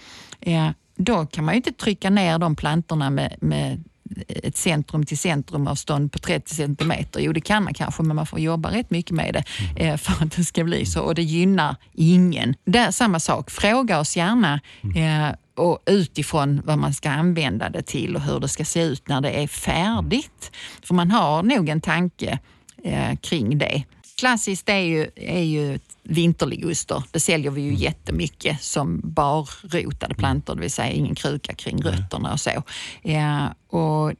Eh, 0.41 0.69
då 1.03 1.25
kan 1.25 1.45
man 1.45 1.53
ju 1.53 1.57
inte 1.57 1.71
trycka 1.71 2.09
ner 2.09 2.39
de 2.39 2.55
plantorna 2.55 3.09
med, 3.09 3.35
med 3.41 3.83
ett 4.27 4.57
centrum 4.57 5.05
till 5.05 5.17
centrum 5.17 5.67
avstånd 5.67 6.11
på 6.11 6.19
30 6.19 6.55
centimeter. 6.55 7.19
Jo, 7.19 7.33
det 7.33 7.41
kan 7.41 7.63
man 7.63 7.73
kanske, 7.73 8.03
men 8.03 8.15
man 8.15 8.25
får 8.25 8.39
jobba 8.39 8.71
rätt 8.71 8.91
mycket 8.91 9.11
med 9.11 9.33
det 9.33 9.43
eh, 9.83 9.97
för 9.97 10.23
att 10.23 10.31
det 10.31 10.43
ska 10.43 10.63
bli 10.63 10.85
så. 10.85 11.01
Och 11.01 11.15
det 11.15 11.23
gynnar 11.23 11.75
ingen. 11.93 12.55
Där, 12.65 12.91
samma 12.91 13.19
sak, 13.19 13.51
fråga 13.51 13.99
oss 13.99 14.17
gärna 14.17 14.61
eh, 14.95 15.35
och 15.55 15.83
utifrån 15.85 16.61
vad 16.65 16.77
man 16.77 16.93
ska 16.93 17.09
använda 17.09 17.69
det 17.69 17.81
till 17.81 18.15
och 18.15 18.21
hur 18.21 18.39
det 18.39 18.47
ska 18.47 18.65
se 18.65 18.83
ut 18.83 19.07
när 19.07 19.21
det 19.21 19.43
är 19.43 19.47
färdigt. 19.47 20.51
För 20.83 20.93
man 20.93 21.11
har 21.11 21.43
nog 21.43 21.69
en 21.69 21.81
tanke 21.81 22.39
eh, 22.83 23.15
kring 23.15 23.57
det. 23.57 23.83
Klassiskt 24.17 24.69
är 24.69 24.77
ju, 24.77 25.07
är 25.15 25.43
ju 25.43 25.79
vinterliguster. 26.03 27.03
Det 27.11 27.19
säljer 27.19 27.51
vi 27.51 27.61
ju 27.61 27.73
jättemycket 27.73 28.63
som 28.63 29.01
barrotade 29.03 30.15
plantor, 30.15 30.55
det 30.55 30.61
vill 30.61 30.71
säga 30.71 30.91
ingen 30.91 31.15
kruka 31.15 31.53
kring 31.53 31.83
rötterna 31.83 32.33
och 32.33 32.39
så. 32.39 32.63
Ja, 33.01 33.55
och 33.69 34.13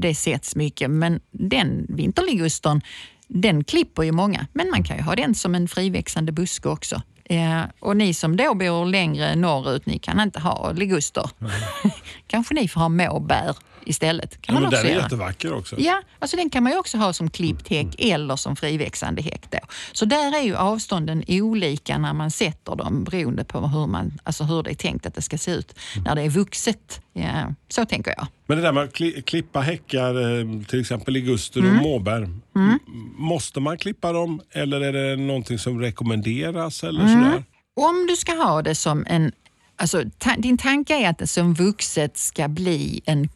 det 0.00 0.14
sätts 0.14 0.56
mycket, 0.56 0.90
men 0.90 1.20
den 1.30 1.86
vinterligustern 1.88 2.80
den 3.28 3.64
klipper 3.64 4.02
ju 4.02 4.12
många, 4.12 4.46
men 4.52 4.70
man 4.70 4.84
kan 4.84 4.96
ju 4.96 5.02
ha 5.02 5.16
den 5.16 5.34
som 5.34 5.54
en 5.54 5.68
friväxande 5.68 6.32
buske 6.32 6.68
också. 6.68 7.02
Eh, 7.24 7.62
och 7.80 7.96
ni 7.96 8.14
som 8.14 8.36
då 8.36 8.54
bor 8.54 8.86
längre 8.86 9.36
norrut, 9.36 9.86
ni 9.86 9.98
kan 9.98 10.20
inte 10.20 10.40
ha 10.40 10.72
liguster. 10.72 11.30
Kanske 12.26 12.54
ni 12.54 12.68
får 12.68 12.80
ha 12.80 12.88
måbär 12.88 13.56
istället. 13.86 14.42
Kan 14.42 14.54
Ja, 14.54 14.60
man 14.60 14.62
men 14.62 14.68
också 14.68 14.76
den 14.82 14.86
är 14.86 14.94
göra. 14.94 15.02
jättevacker 15.02 15.52
också. 15.52 15.76
Ja, 15.80 16.02
alltså 16.18 16.36
den 16.36 16.50
kan 16.50 16.62
man 16.62 16.72
ju 16.72 16.78
också 16.78 16.98
ha 16.98 17.12
som 17.12 17.30
klippt 17.30 17.68
häck 17.68 17.94
eller 17.98 18.36
som 18.36 18.56
friväxande 18.56 19.22
häck. 19.22 19.42
Då. 19.50 19.58
Så 19.92 20.04
där 20.04 20.38
är 20.38 20.42
ju 20.42 20.56
avstånden 20.56 21.24
olika 21.28 21.98
när 21.98 22.12
man 22.12 22.30
sätter 22.30 22.76
dem 22.76 23.04
beroende 23.04 23.44
på 23.44 23.60
hur, 23.66 23.86
man, 23.86 24.18
alltså 24.24 24.44
hur 24.44 24.62
det 24.62 24.70
är 24.70 24.74
tänkt 24.74 25.06
att 25.06 25.14
det 25.14 25.22
ska 25.22 25.38
se 25.38 25.50
ut 25.50 25.74
när 26.04 26.14
det 26.14 26.22
är 26.22 26.28
vuxet. 26.30 27.00
Ja, 27.12 27.54
så 27.68 27.84
tänker 27.84 28.14
jag. 28.16 28.26
Men 28.46 28.56
det 28.58 28.62
där 28.62 28.72
med 28.72 28.82
att 28.84 28.92
kli- 28.94 29.22
klippa 29.22 29.60
häckar, 29.60 30.38
eh, 30.40 30.62
till 30.68 30.80
exempel 30.80 31.14
liguster 31.14 31.60
Mm. 31.60 31.76
och 31.76 31.82
måbär. 31.82 32.22
M- 32.22 32.78
Måste 33.18 33.60
man 33.60 33.78
klippa 33.78 34.12
dem 34.12 34.40
eller 34.52 34.80
är 34.80 34.92
det 34.92 35.16
någonting 35.16 35.58
som 35.58 35.80
rekommenderas? 35.80 36.84
Eller 36.84 37.00
Mm. 37.00 37.14
sådär? 37.24 37.44
Om 37.80 38.06
du 38.08 38.16
ska 38.16 38.32
ha 38.32 38.62
det 38.62 38.74
som 38.74 39.04
en... 39.08 39.32
Alltså, 39.78 40.02
ta, 40.18 40.34
din 40.38 40.58
tanke 40.58 40.94
är 41.04 41.10
att 41.10 41.18
det 41.18 41.26
som 41.26 41.54
vuxet 41.54 42.18
ska 42.18 42.48
bli 42.48 43.00
en 43.04 43.28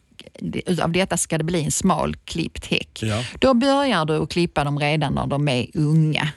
av 0.81 0.91
detta 0.91 1.17
ska 1.17 1.37
det 1.37 1.43
bli 1.43 1.63
en 1.63 1.71
smal 1.71 2.15
klippt 2.15 2.65
häck. 2.65 2.99
Ja. 3.01 3.23
Då 3.39 3.53
börjar 3.53 4.05
du 4.05 4.17
att 4.17 4.29
klippa 4.29 4.63
dem 4.63 4.79
redan 4.79 5.13
när 5.13 5.27
de 5.27 5.47
är 5.47 5.67
unga. 5.73 6.29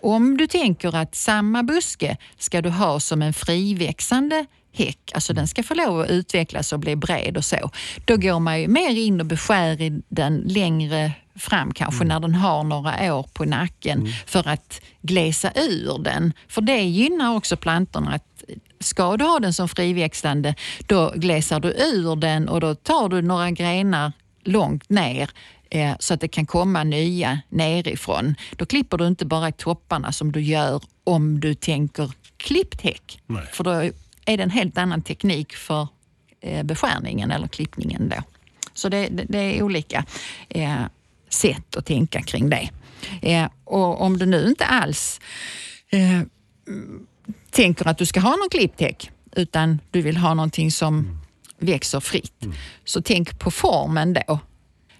Om 0.00 0.36
du 0.36 0.46
tänker 0.46 0.96
att 0.96 1.14
samma 1.14 1.62
buske 1.62 2.16
ska 2.38 2.62
du 2.62 2.70
ha 2.70 3.00
som 3.00 3.22
en 3.22 3.32
friväxande 3.32 4.46
häck, 4.72 5.10
alltså 5.14 5.32
den 5.32 5.48
ska 5.48 5.62
få 5.62 5.74
lov 5.74 6.00
att 6.00 6.10
utvecklas 6.10 6.72
och 6.72 6.78
bli 6.80 6.96
bred 6.96 7.36
och 7.36 7.44
så. 7.44 7.70
Då 8.04 8.16
går 8.16 8.40
man 8.40 8.60
ju 8.60 8.68
mer 8.68 8.90
in 8.90 9.20
och 9.20 9.26
beskär 9.26 9.80
i 9.80 10.02
den 10.08 10.36
längre 10.36 11.12
fram, 11.38 11.72
kanske 11.72 12.04
när 12.04 12.20
den 12.20 12.34
har 12.34 12.64
några 12.64 13.14
år 13.14 13.26
på 13.32 13.44
nacken 13.44 14.08
för 14.26 14.48
att 14.48 14.80
glesa 15.02 15.50
ur 15.54 15.98
den. 15.98 16.32
För 16.48 16.60
det 16.60 16.82
gynnar 16.82 17.34
också 17.34 17.56
plantorna 17.56 18.14
att 18.14 18.35
Ska 18.80 19.16
du 19.16 19.24
ha 19.24 19.38
den 19.38 19.52
som 19.52 19.68
friväxlande, 19.68 20.54
då 20.86 21.12
glesar 21.16 21.60
du 21.60 21.68
ur 21.68 22.16
den 22.16 22.48
och 22.48 22.60
då 22.60 22.74
tar 22.74 23.08
du 23.08 23.22
några 23.22 23.50
grenar 23.50 24.12
långt 24.44 24.90
ner 24.90 25.30
eh, 25.70 25.96
så 25.98 26.14
att 26.14 26.20
det 26.20 26.28
kan 26.28 26.46
komma 26.46 26.84
nya 26.84 27.40
nerifrån. 27.48 28.34
Då 28.56 28.66
klipper 28.66 28.98
du 28.98 29.06
inte 29.06 29.26
bara 29.26 29.52
topparna 29.52 30.12
som 30.12 30.32
du 30.32 30.40
gör 30.40 30.82
om 31.04 31.40
du 31.40 31.54
tänker 31.54 32.10
klippt 32.36 32.80
häck. 32.80 33.20
Nej. 33.26 33.46
För 33.52 33.64
då 33.64 33.70
är 34.26 34.36
det 34.36 34.42
en 34.42 34.50
helt 34.50 34.78
annan 34.78 35.02
teknik 35.02 35.52
för 35.52 35.88
eh, 36.40 36.62
beskärningen 36.62 37.30
eller 37.30 37.48
klippningen 37.48 38.08
då. 38.08 38.22
Så 38.74 38.88
det, 38.88 39.08
det, 39.08 39.24
det 39.28 39.38
är 39.38 39.62
olika 39.62 40.04
eh, 40.48 40.82
sätt 41.28 41.76
att 41.76 41.86
tänka 41.86 42.22
kring 42.22 42.50
det. 42.50 42.70
Eh, 43.22 43.48
och 43.64 44.00
om 44.00 44.18
du 44.18 44.26
nu 44.26 44.46
inte 44.48 44.64
alls 44.64 45.20
eh, 45.90 46.20
tänker 47.50 47.88
att 47.88 47.98
du 47.98 48.06
ska 48.06 48.20
ha 48.20 48.30
någon 48.30 48.48
klippt 48.50 48.80
häck 48.80 49.10
utan 49.36 49.80
du 49.90 50.02
vill 50.02 50.16
ha 50.16 50.34
någonting 50.34 50.70
som 50.70 51.20
växer 51.58 52.00
fritt. 52.00 52.44
Så 52.84 53.02
tänk 53.02 53.38
på 53.38 53.50
formen 53.50 54.12
då. 54.12 54.38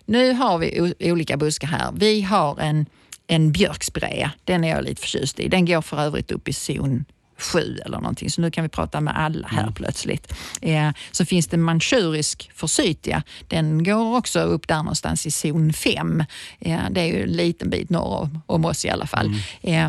Nu 0.05 0.33
har 0.33 0.59
vi 0.59 0.95
olika 1.01 1.37
buskar 1.37 1.69
här. 1.69 1.93
Vi 1.95 2.23
har 2.23 2.61
en, 2.61 2.87
en 3.27 3.53
björkspirea. 3.53 4.31
Den 4.45 4.65
är 4.65 4.69
jag 4.69 4.85
lite 4.85 5.01
förtjust 5.01 5.41
i. 5.41 5.49
Den 5.49 5.67
går 5.67 5.83
för 5.83 6.01
övrigt 6.01 6.31
upp 6.33 6.49
i 6.49 6.53
zon 6.53 7.05
7 7.39 7.79
eller 7.85 7.99
någonting. 7.99 8.31
Så 8.31 8.41
nu 8.41 8.51
kan 8.51 8.62
vi 8.62 8.69
prata 8.69 9.01
med 9.01 9.19
alla 9.19 9.49
här 9.49 9.71
plötsligt. 9.71 10.33
Eh, 10.62 10.91
så 11.11 11.25
finns 11.25 11.47
det 11.47 11.57
manchurisk 11.57 12.51
forsythia. 12.55 13.23
Den 13.49 13.85
går 13.85 14.17
också 14.17 14.41
upp 14.41 14.69
där 14.69 14.77
någonstans 14.77 15.27
i 15.27 15.31
zon 15.31 15.73
5. 15.73 16.25
Eh, 16.59 16.81
det 16.91 17.01
är 17.01 17.05
ju 17.05 17.23
en 17.23 17.29
liten 17.29 17.71
bit 17.71 17.91
norr 17.91 18.21
om, 18.21 18.43
om 18.47 18.65
oss 18.65 18.85
i 18.85 18.91
alla 18.91 19.07
fall. 19.07 19.31
Eh, 19.62 19.89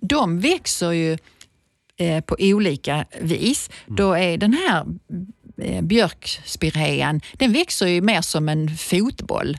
de 0.00 0.40
växer 0.40 0.90
ju 0.90 1.18
på 2.26 2.36
olika 2.38 3.04
vis. 3.20 3.70
Då 3.86 4.12
är 4.12 4.38
den 4.38 4.52
här 4.52 4.86
eh, 5.62 5.82
björkspirean, 5.82 7.20
den 7.32 7.52
växer 7.52 7.86
ju 7.86 8.00
mer 8.00 8.20
som 8.20 8.48
en 8.48 8.76
fotboll. 8.76 9.56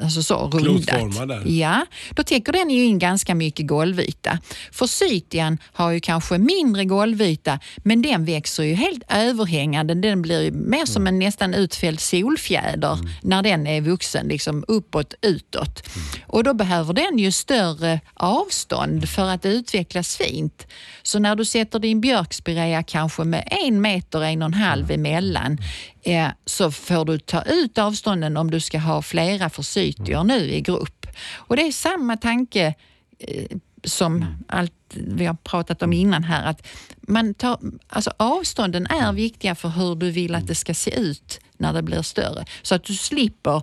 Alltså 0.00 0.22
så 0.22 0.48
rundat. 0.48 1.46
Ja, 1.46 1.86
då 2.10 2.22
täcker 2.22 2.52
den 2.52 2.70
ju 2.70 2.84
in 2.84 2.98
ganska 2.98 3.34
mycket 3.34 3.66
golvyta. 3.66 4.38
Forsytian 4.72 5.58
har 5.72 5.90
ju 5.90 6.00
kanske 6.00 6.38
mindre 6.38 6.84
golvyta, 6.84 7.58
men 7.76 8.02
den 8.02 8.24
växer 8.24 8.62
ju 8.62 8.74
helt 8.74 9.02
överhängande. 9.08 9.94
Den 9.94 10.22
blir 10.22 10.42
ju 10.42 10.50
mer 10.50 10.86
som 10.86 11.06
en 11.06 11.18
nästan 11.18 11.54
utfälld 11.54 12.00
solfjäder 12.00 12.98
när 13.22 13.42
den 13.42 13.66
är 13.66 13.80
vuxen, 13.80 14.28
liksom 14.28 14.64
uppåt, 14.68 15.14
utåt. 15.22 15.88
Och 16.26 16.44
då 16.44 16.54
behöver 16.54 16.92
den 16.92 17.18
ju 17.18 17.32
större 17.32 18.00
avstånd 18.14 19.08
för 19.08 19.28
att 19.28 19.46
utvecklas 19.46 20.16
fint. 20.16 20.66
Så 21.02 21.18
när 21.18 21.36
du 21.36 21.44
sätter 21.44 21.78
din 21.78 22.00
björkspirea 22.00 22.82
kanske 22.82 23.24
med 23.24 23.48
en 23.66 23.80
meter, 23.80 24.22
en 24.22 24.42
och 24.42 24.46
en 24.46 24.54
halv 24.54 24.90
emellan, 24.90 25.58
eh, 26.02 26.28
så 26.44 26.70
får 26.70 27.04
du 27.04 27.18
ta 27.18 27.42
ut 27.42 27.78
avstånden 27.78 28.36
om 28.36 28.50
du 28.50 28.60
ska 28.60 28.78
ha 28.78 29.02
flera 29.02 29.50
forsytior 29.50 30.24
nu 30.24 30.50
i 30.50 30.60
grupp. 30.60 31.06
Och 31.34 31.56
det 31.56 31.62
är 31.62 31.72
samma 31.72 32.16
tanke 32.16 32.74
eh, 33.18 33.56
som 33.84 34.26
allt 34.48 34.72
vi 34.94 35.26
har 35.26 35.34
pratat 35.34 35.82
om 35.82 35.92
innan 35.92 36.24
här. 36.24 36.44
Att 36.44 36.66
man 37.00 37.34
tar, 37.34 37.58
alltså 37.88 38.12
avstånden 38.16 38.86
är 38.86 39.12
viktiga 39.12 39.54
för 39.54 39.68
hur 39.68 39.94
du 39.94 40.10
vill 40.10 40.34
att 40.34 40.46
det 40.46 40.54
ska 40.54 40.74
se 40.74 41.00
ut 41.00 41.40
när 41.56 41.72
det 41.72 41.82
blir 41.82 42.02
större. 42.02 42.44
Så 42.62 42.74
att 42.74 42.84
du 42.84 42.94
slipper 42.94 43.62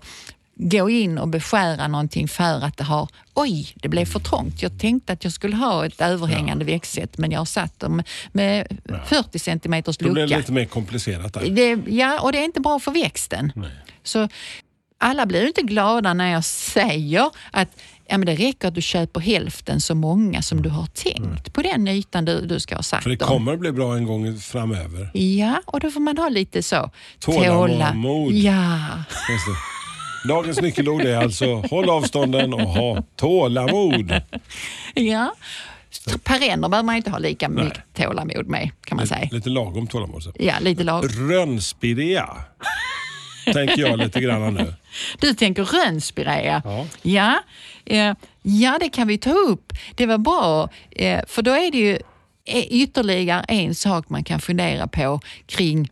gå 0.57 0.89
in 0.89 1.17
och 1.17 1.27
beskära 1.27 1.87
någonting 1.87 2.27
för 2.27 2.65
att 2.65 2.77
det 2.77 2.83
har, 2.83 3.09
oj, 3.33 3.73
det 3.75 3.89
blev 3.89 4.05
för 4.05 4.19
trångt. 4.19 4.61
Jag 4.61 4.79
tänkte 4.79 5.13
att 5.13 5.23
jag 5.23 5.33
skulle 5.33 5.55
ha 5.55 5.85
ett 5.85 6.01
överhängande 6.01 6.65
växtsätt 6.65 7.17
men 7.17 7.31
jag 7.31 7.39
har 7.39 7.45
satt 7.45 7.79
dem 7.79 8.03
med 8.31 8.77
40 9.05 9.39
centimeters 9.39 9.97
Då 9.97 10.03
blir 10.11 10.21
det 10.21 10.27
lucka. 10.27 10.37
lite 10.37 10.51
mer 10.51 10.65
komplicerat 10.65 11.33
där. 11.33 11.49
Det, 11.49 11.91
ja, 11.91 12.19
och 12.19 12.31
det 12.31 12.37
är 12.39 12.43
inte 12.45 12.59
bra 12.61 12.79
för 12.79 12.91
växten. 12.91 13.51
Så 14.03 14.29
alla 14.97 15.25
blir 15.25 15.47
inte 15.47 15.61
glada 15.61 16.13
när 16.13 16.31
jag 16.31 16.45
säger 16.45 17.29
att 17.51 17.69
ja, 18.07 18.17
men 18.17 18.25
det 18.25 18.35
räcker 18.35 18.67
att 18.67 18.75
du 18.75 18.81
köper 18.81 19.19
hälften 19.19 19.81
så 19.81 19.95
många 19.95 20.41
som 20.41 20.61
du 20.61 20.69
har 20.69 20.85
tänkt 20.85 21.53
på 21.53 21.61
den 21.61 21.87
ytan 21.87 22.25
du, 22.25 22.45
du 22.45 22.59
ska 22.59 22.75
ha 22.75 22.83
satt 22.83 23.03
För 23.03 23.09
det 23.09 23.17
kommer 23.17 23.53
att 23.53 23.59
bli 23.59 23.71
bra 23.71 23.95
en 23.95 24.05
gång 24.05 24.37
framöver. 24.37 25.09
Ja, 25.13 25.61
och 25.65 25.79
då 25.79 25.91
får 25.91 25.99
man 25.99 26.17
ha 26.17 26.29
lite 26.29 26.63
så. 26.63 26.91
Tålamod. 27.19 28.33
Ja, 28.33 28.77
Just 29.29 29.45
det. 29.45 29.76
Dagens 30.25 30.61
nyckelord 30.61 31.01
är 31.01 31.17
alltså 31.17 31.55
håll 31.55 31.89
avstånden 31.89 32.53
och 32.53 32.61
ha 32.61 33.03
tålamod. 33.15 34.21
ja. 34.93 35.33
Perenner 36.23 36.69
behöver 36.69 36.85
man 36.85 36.95
inte 36.95 37.09
ha 37.09 37.17
lika 37.17 37.49
mycket 37.49 37.93
tålamod 37.93 38.47
med 38.47 38.71
kan 38.83 38.95
man 38.95 39.07
säga. 39.07 39.29
Lite 39.31 39.49
lagom 39.49 39.87
tålamod. 39.87 40.23
så. 40.23 40.31
Ja, 40.39 40.53
lite 40.61 40.83
lag. 40.83 41.05
Rönnspirea 41.31 42.27
tänker 43.53 43.77
jag 43.77 43.99
lite 43.99 44.21
grann 44.21 44.53
nu. 44.53 44.73
Du 45.19 45.33
tänker 45.33 45.63
rönnspirea? 45.63 46.61
Ja. 46.65 46.85
Ja, 47.01 47.39
eh, 47.85 48.13
ja, 48.41 48.77
det 48.79 48.89
kan 48.89 49.07
vi 49.07 49.17
ta 49.17 49.31
upp. 49.31 49.73
Det 49.95 50.05
var 50.05 50.17
bra, 50.17 50.69
eh, 50.91 51.21
för 51.27 51.41
då 51.41 51.51
är 51.51 51.71
det 51.71 51.77
ju 51.77 51.93
eh, 52.45 52.63
ytterligare 52.69 53.45
en 53.47 53.75
sak 53.75 54.09
man 54.09 54.23
kan 54.23 54.39
fundera 54.39 54.87
på 54.87 55.19
kring 55.45 55.91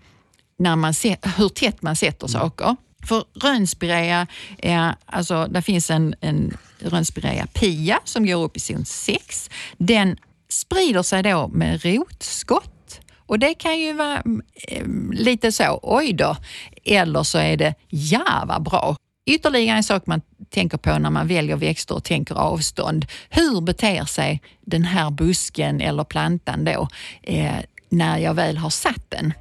när 0.59 0.75
man 0.75 0.93
se, 0.93 1.17
hur 1.38 1.49
tätt 1.49 1.81
man 1.81 1.95
sätter 1.95 2.27
saker. 2.27 2.75
För 3.06 3.24
rönnspirea, 3.44 4.28
alltså 5.06 5.48
det 5.48 5.62
finns 5.62 5.89
en, 5.89 6.15
en 6.22 6.58
rönnspirea 6.80 7.48
pia 7.48 8.00
som 8.04 8.26
går 8.26 8.44
upp 8.44 8.58
i 8.58 8.60
zon 8.60 8.86
6. 8.86 9.50
Den 9.78 10.18
sprider 10.50 11.04
sig 11.04 11.24
då 11.24 11.48
med 11.48 11.86
rotskott. 11.86 13.00
Och 13.28 13.39
det 13.39 13.54
kan 13.54 13.80
ju 13.80 13.94
vara 13.94 14.22
mm, 14.22 14.41
eh, 14.68 14.88
lite 15.12 15.52
så, 15.52 15.80
oj 15.84 16.13
då, 16.13 16.38
eller 16.84 17.24
så 17.24 17.38
är 17.38 17.58
det, 17.58 17.74
ja 17.89 18.44
vad 18.48 18.63
bra. 18.63 18.96
Ytterligare 19.26 19.78
en 19.78 19.84
sak 19.84 20.08
man 20.08 20.22
tänker 20.50 20.78
på 20.78 21.00
när 21.00 21.10
man 21.10 21.28
väljer 21.28 21.56
växter 21.56 21.96
och 21.96 22.04
tänker 22.04 22.36
avstånd. 22.36 23.06
Hur 23.30 23.62
beter 23.62 24.06
sig 24.06 24.41
den 24.62 24.84
här 24.84 25.12
busken 25.12 25.82
eller 25.82 26.04
plantan 26.04 26.65
då 26.65 26.88
eh, 27.24 27.60
när 27.89 28.17
jag 28.17 28.34
väl 28.34 28.58
har 28.58 28.69
satt 28.69 29.10
den? 29.10 29.34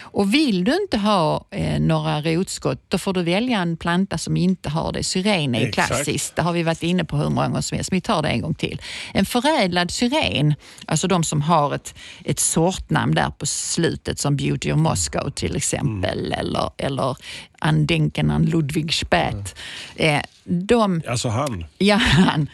Och 0.00 0.34
vill 0.34 0.64
du 0.64 0.76
inte 0.82 0.98
ha 0.98 1.44
eh, 1.50 1.80
några 1.80 2.20
rotskott, 2.20 2.84
då 2.88 2.98
får 2.98 3.12
du 3.12 3.22
välja 3.22 3.58
en 3.58 3.76
planta 3.76 4.18
som 4.18 4.36
inte 4.36 4.70
har 4.70 4.92
det. 4.92 5.04
Syren 5.04 5.54
är 5.54 5.66
Exakt. 5.66 5.88
klassiskt. 5.88 6.36
Det 6.36 6.42
har 6.42 6.52
vi 6.52 6.62
varit 6.62 6.82
inne 6.82 7.04
på 7.04 7.16
hur 7.16 7.28
många 7.28 7.48
gånger 7.48 7.60
som 7.60 7.76
helst. 7.76 7.92
Vi 7.92 8.00
tar 8.00 8.22
det 8.22 8.28
en 8.28 8.40
gång 8.40 8.54
till. 8.54 8.80
En 9.14 9.26
förädlad 9.26 9.90
syren, 9.90 10.54
alltså 10.86 11.08
de 11.08 11.24
som 11.24 11.42
har 11.42 11.74
ett, 11.74 11.94
ett 12.24 12.40
sortnamn 12.40 13.14
där 13.14 13.30
på 13.30 13.46
slutet 13.46 14.18
som 14.18 14.36
Beauty 14.36 14.72
of 14.72 14.78
Moscow 14.78 15.30
till 15.30 15.56
exempel, 15.56 16.32
eller, 16.32 16.70
eller 16.78 17.16
Andenken 17.58 18.30
an 18.30 18.46
Ludwig 18.46 18.94
Spät. 18.94 19.58
Eh, 19.96 20.20
de, 20.44 21.02
Alltså 21.08 21.28
han. 21.28 21.64
ja, 21.78 21.96
han, 21.96 22.48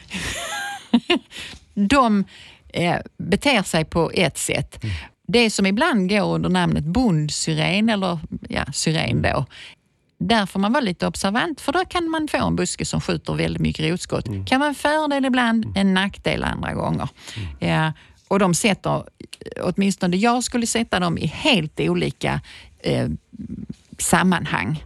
de 1.74 2.24
eh, 2.72 2.96
beter 3.16 3.62
sig 3.62 3.84
på 3.84 4.10
ett 4.14 4.38
sätt. 4.38 4.84
Det 5.28 5.50
som 5.50 5.66
ibland 5.66 6.08
går 6.08 6.34
under 6.34 6.48
namnet 6.48 6.84
bondsyren, 6.84 7.88
eller 7.88 8.18
ja, 8.48 8.64
syren 8.72 9.22
då, 9.22 9.46
där 10.18 10.46
får 10.46 10.60
man 10.60 10.72
vara 10.72 10.80
lite 10.80 11.06
observant 11.06 11.60
för 11.60 11.72
då 11.72 11.84
kan 11.84 12.10
man 12.10 12.28
få 12.28 12.46
en 12.46 12.56
buske 12.56 12.84
som 12.84 13.00
skjuter 13.00 13.34
väldigt 13.34 13.62
mycket 13.62 13.90
rotskott. 13.90 14.24
kan 14.46 14.60
vara 14.60 14.68
en 14.68 14.74
fördel 14.74 15.24
ibland, 15.24 15.76
en 15.76 15.94
nackdel 15.94 16.44
andra 16.44 16.74
gånger. 16.74 17.08
Ja, 17.58 17.92
och 18.28 18.38
de 18.38 18.54
sätter, 18.54 19.04
åtminstone 19.60 20.16
jag 20.16 20.44
skulle 20.44 20.66
sätta 20.66 21.00
dem 21.00 21.18
i 21.18 21.26
helt 21.26 21.80
olika 21.80 22.40
eh, 22.78 23.08
sammanhang 23.98 24.84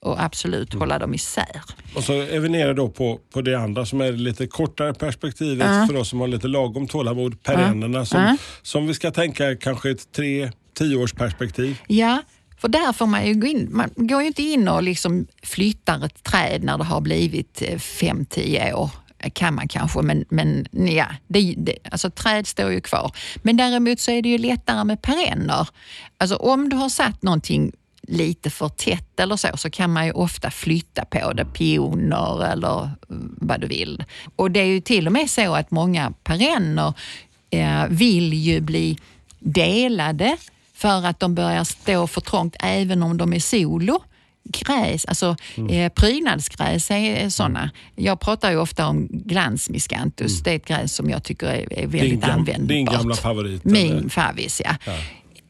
och 0.00 0.22
absolut 0.22 0.74
hålla 0.74 0.98
dem 0.98 1.14
isär. 1.14 1.62
Och 1.94 2.04
så 2.04 2.12
är 2.12 2.40
vi 2.40 2.48
nere 2.48 2.74
då 2.74 2.88
på, 2.88 3.20
på 3.32 3.42
det 3.42 3.54
andra 3.54 3.86
som 3.86 4.00
är 4.00 4.12
det 4.12 4.18
lite 4.18 4.46
kortare 4.46 4.94
perspektivet 4.94 5.88
för 5.88 5.96
oss 5.96 6.08
som 6.08 6.20
har 6.20 6.28
lite 6.28 6.48
lagom 6.48 6.88
tålamod. 6.88 7.42
Perennerna 7.42 8.06
som, 8.06 8.38
som 8.62 8.86
vi 8.86 8.94
ska 8.94 9.10
tänka 9.10 9.56
kanske 9.56 9.90
ett 9.90 10.12
tre, 10.12 10.52
tioårs 10.74 11.12
perspektiv. 11.12 11.78
Ja, 11.86 12.22
för 12.60 12.68
där 12.68 12.92
får 12.92 13.06
man 13.06 13.26
ju 13.26 13.34
gå 13.34 13.46
in. 13.46 13.68
Man 13.70 13.90
går 13.96 14.20
ju 14.20 14.26
inte 14.26 14.42
in 14.42 14.68
och 14.68 14.82
liksom 14.82 15.26
flyttar 15.42 16.04
ett 16.04 16.22
träd 16.22 16.64
när 16.64 16.78
det 16.78 16.84
har 16.84 17.00
blivit 17.00 17.62
5-10 17.62 18.72
år. 18.72 18.90
kan 19.32 19.54
man 19.54 19.68
kanske, 19.68 20.02
men, 20.02 20.24
men 20.30 20.66
ja, 20.72 21.06
det, 21.28 21.54
det, 21.58 21.76
alltså 21.90 22.10
träd 22.10 22.46
står 22.46 22.72
ju 22.72 22.80
kvar. 22.80 23.12
Men 23.42 23.56
däremot 23.56 24.00
så 24.00 24.10
är 24.10 24.22
det 24.22 24.28
ju 24.28 24.38
lättare 24.38 24.84
med 24.84 25.02
perenner. 25.02 25.68
Alltså 26.18 26.36
om 26.36 26.68
du 26.68 26.76
har 26.76 26.88
satt 26.88 27.22
någonting 27.22 27.72
lite 28.10 28.50
för 28.50 28.68
tätt 28.68 29.20
eller 29.20 29.36
så, 29.36 29.48
så 29.56 29.70
kan 29.70 29.92
man 29.92 30.06
ju 30.06 30.12
ofta 30.12 30.50
flytta 30.50 31.04
på 31.04 31.32
det, 31.32 31.44
pioner 31.44 32.44
eller 32.52 32.90
vad 33.36 33.60
du 33.60 33.66
vill. 33.66 34.04
Och 34.36 34.50
det 34.50 34.60
är 34.60 34.64
ju 34.64 34.80
till 34.80 35.06
och 35.06 35.12
med 35.12 35.30
så 35.30 35.54
att 35.54 35.70
många 35.70 36.12
perenner 36.24 36.92
eh, 37.50 37.84
vill 37.88 38.32
ju 38.34 38.60
bli 38.60 38.98
delade 39.38 40.36
för 40.74 41.06
att 41.06 41.20
de 41.20 41.34
börjar 41.34 41.64
stå 41.64 42.06
för 42.06 42.20
trångt 42.20 42.56
även 42.60 43.02
om 43.02 43.16
de 43.16 43.32
är 43.32 43.40
solo. 43.40 44.02
Gräs, 44.44 45.04
alltså 45.04 45.36
eh, 45.70 45.92
prydnadsgräs 45.92 46.90
är 46.90 47.28
sådana. 47.28 47.70
Jag 47.96 48.20
pratar 48.20 48.50
ju 48.50 48.56
ofta 48.56 48.86
om 48.86 49.08
glansmiscanthus. 49.10 50.42
Det 50.42 50.50
är 50.50 50.56
ett 50.56 50.66
gräs 50.66 50.94
som 50.94 51.10
jag 51.10 51.22
tycker 51.24 51.46
är, 51.46 51.78
är 51.78 51.86
väldigt 51.86 52.20
gam- 52.20 52.30
användbart. 52.30 52.68
din 52.68 52.84
gamla 52.84 53.14
favorit? 53.14 53.64
Min 53.64 54.10
favvis, 54.10 54.62
ja. 54.64 54.74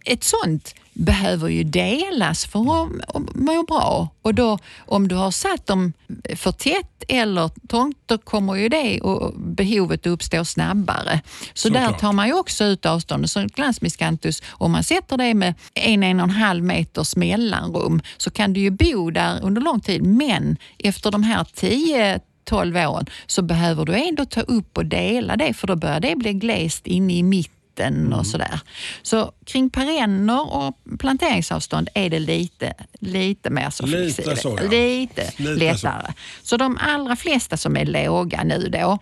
Ett 0.05 0.25
sånt 0.25 0.75
behöver 0.93 1.49
ju 1.49 1.65
delas 1.65 2.47
för 2.47 2.61
att 2.61 3.35
må 3.35 3.63
bra. 3.63 4.09
Och 4.23 4.35
då, 4.35 4.59
om 4.87 5.09
du 5.09 5.15
har 5.15 5.31
satt 5.31 5.67
dem 5.67 5.93
för 6.37 6.53
tätt 6.53 7.05
eller 7.09 7.51
trångt, 7.69 7.99
då 8.07 8.19
kommer 8.19 8.55
ju 8.55 8.69
det 8.69 9.01
och 9.01 9.33
behovet 9.41 10.07
uppstå 10.07 10.45
snabbare. 10.45 11.21
Så 11.55 11.69
där 11.69 11.81
Såklart. 11.81 12.01
tar 12.01 12.13
man 12.13 12.27
ju 12.27 12.35
också 12.35 12.65
ut 12.65 12.87
avståndet. 12.87 13.31
Så 13.31 13.47
glansmiscanthus, 13.55 14.43
om 14.51 14.73
man 14.73 14.85
sätter 14.85 15.17
det 15.17 15.35
med 15.35 15.55
en, 15.75 16.03
en 16.03 16.21
och 16.21 16.25
en 16.25 16.31
halv 16.31 16.65
meters 16.65 17.17
mellanrum 17.17 18.03
så 18.17 18.31
kan 18.31 18.53
du 18.53 18.61
ju 18.61 18.71
bo 18.71 19.11
där 19.11 19.41
under 19.43 19.61
lång 19.61 19.81
tid. 19.81 20.03
Men 20.03 20.57
efter 20.79 21.11
de 21.11 21.23
här 21.23 21.47
10 21.55 22.21
12 22.45 22.77
åren 22.77 23.07
så 23.27 23.43
behöver 23.43 23.85
du 23.85 23.95
ändå 23.95 24.25
ta 24.25 24.41
upp 24.41 24.79
och 24.79 24.87
dela 24.87 25.37
det 25.37 25.55
för 25.55 25.67
då 25.67 25.77
börjar 25.77 26.01
det 26.01 26.17
bli 26.17 26.33
glest 26.33 26.87
inne 26.87 27.13
i 27.13 27.23
mitten 27.23 27.60
Mm. 27.87 28.13
och 28.13 28.27
sådär. 28.27 28.61
Så 29.03 29.33
kring 29.47 29.71
perenner 29.71 30.55
och 30.55 30.75
planteringsavstånd 30.99 31.89
är 31.95 32.11
det 32.11 32.19
lite, 32.19 32.75
lite 33.01 33.51
mer 33.51 33.71
så 33.71 33.87
Lite 33.87 34.23
flexibelt. 34.23 34.41
så, 34.41 34.59
ja. 34.63 34.69
Lite, 34.71 35.33
Lite 35.37 35.55
lättare. 35.55 36.13
Så. 36.43 36.57
de 36.57 36.79
allra 36.81 37.17
flesta 37.17 37.57
som 37.57 37.77
är 37.77 37.85
låga 37.85 38.45
nu 38.45 38.69
då, 38.69 38.99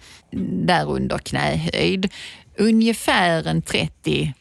där 0.67 0.91
under 0.91 1.19
knähöjd, 1.19 2.12
ungefär 2.57 3.47
en 3.47 3.62
30-40 3.62 4.33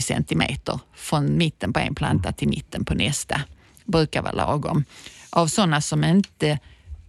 centimeter 0.00 0.80
från 0.94 1.38
mitten 1.38 1.72
på 1.72 1.80
en 1.80 1.94
planta 1.94 2.32
till 2.32 2.48
mitten 2.48 2.84
på 2.84 2.94
nästa 2.94 3.40
brukar 3.84 4.22
vara 4.22 4.32
lagom. 4.32 4.84
Av 5.30 5.46
sådana 5.46 5.80
som 5.80 6.04
inte 6.04 6.58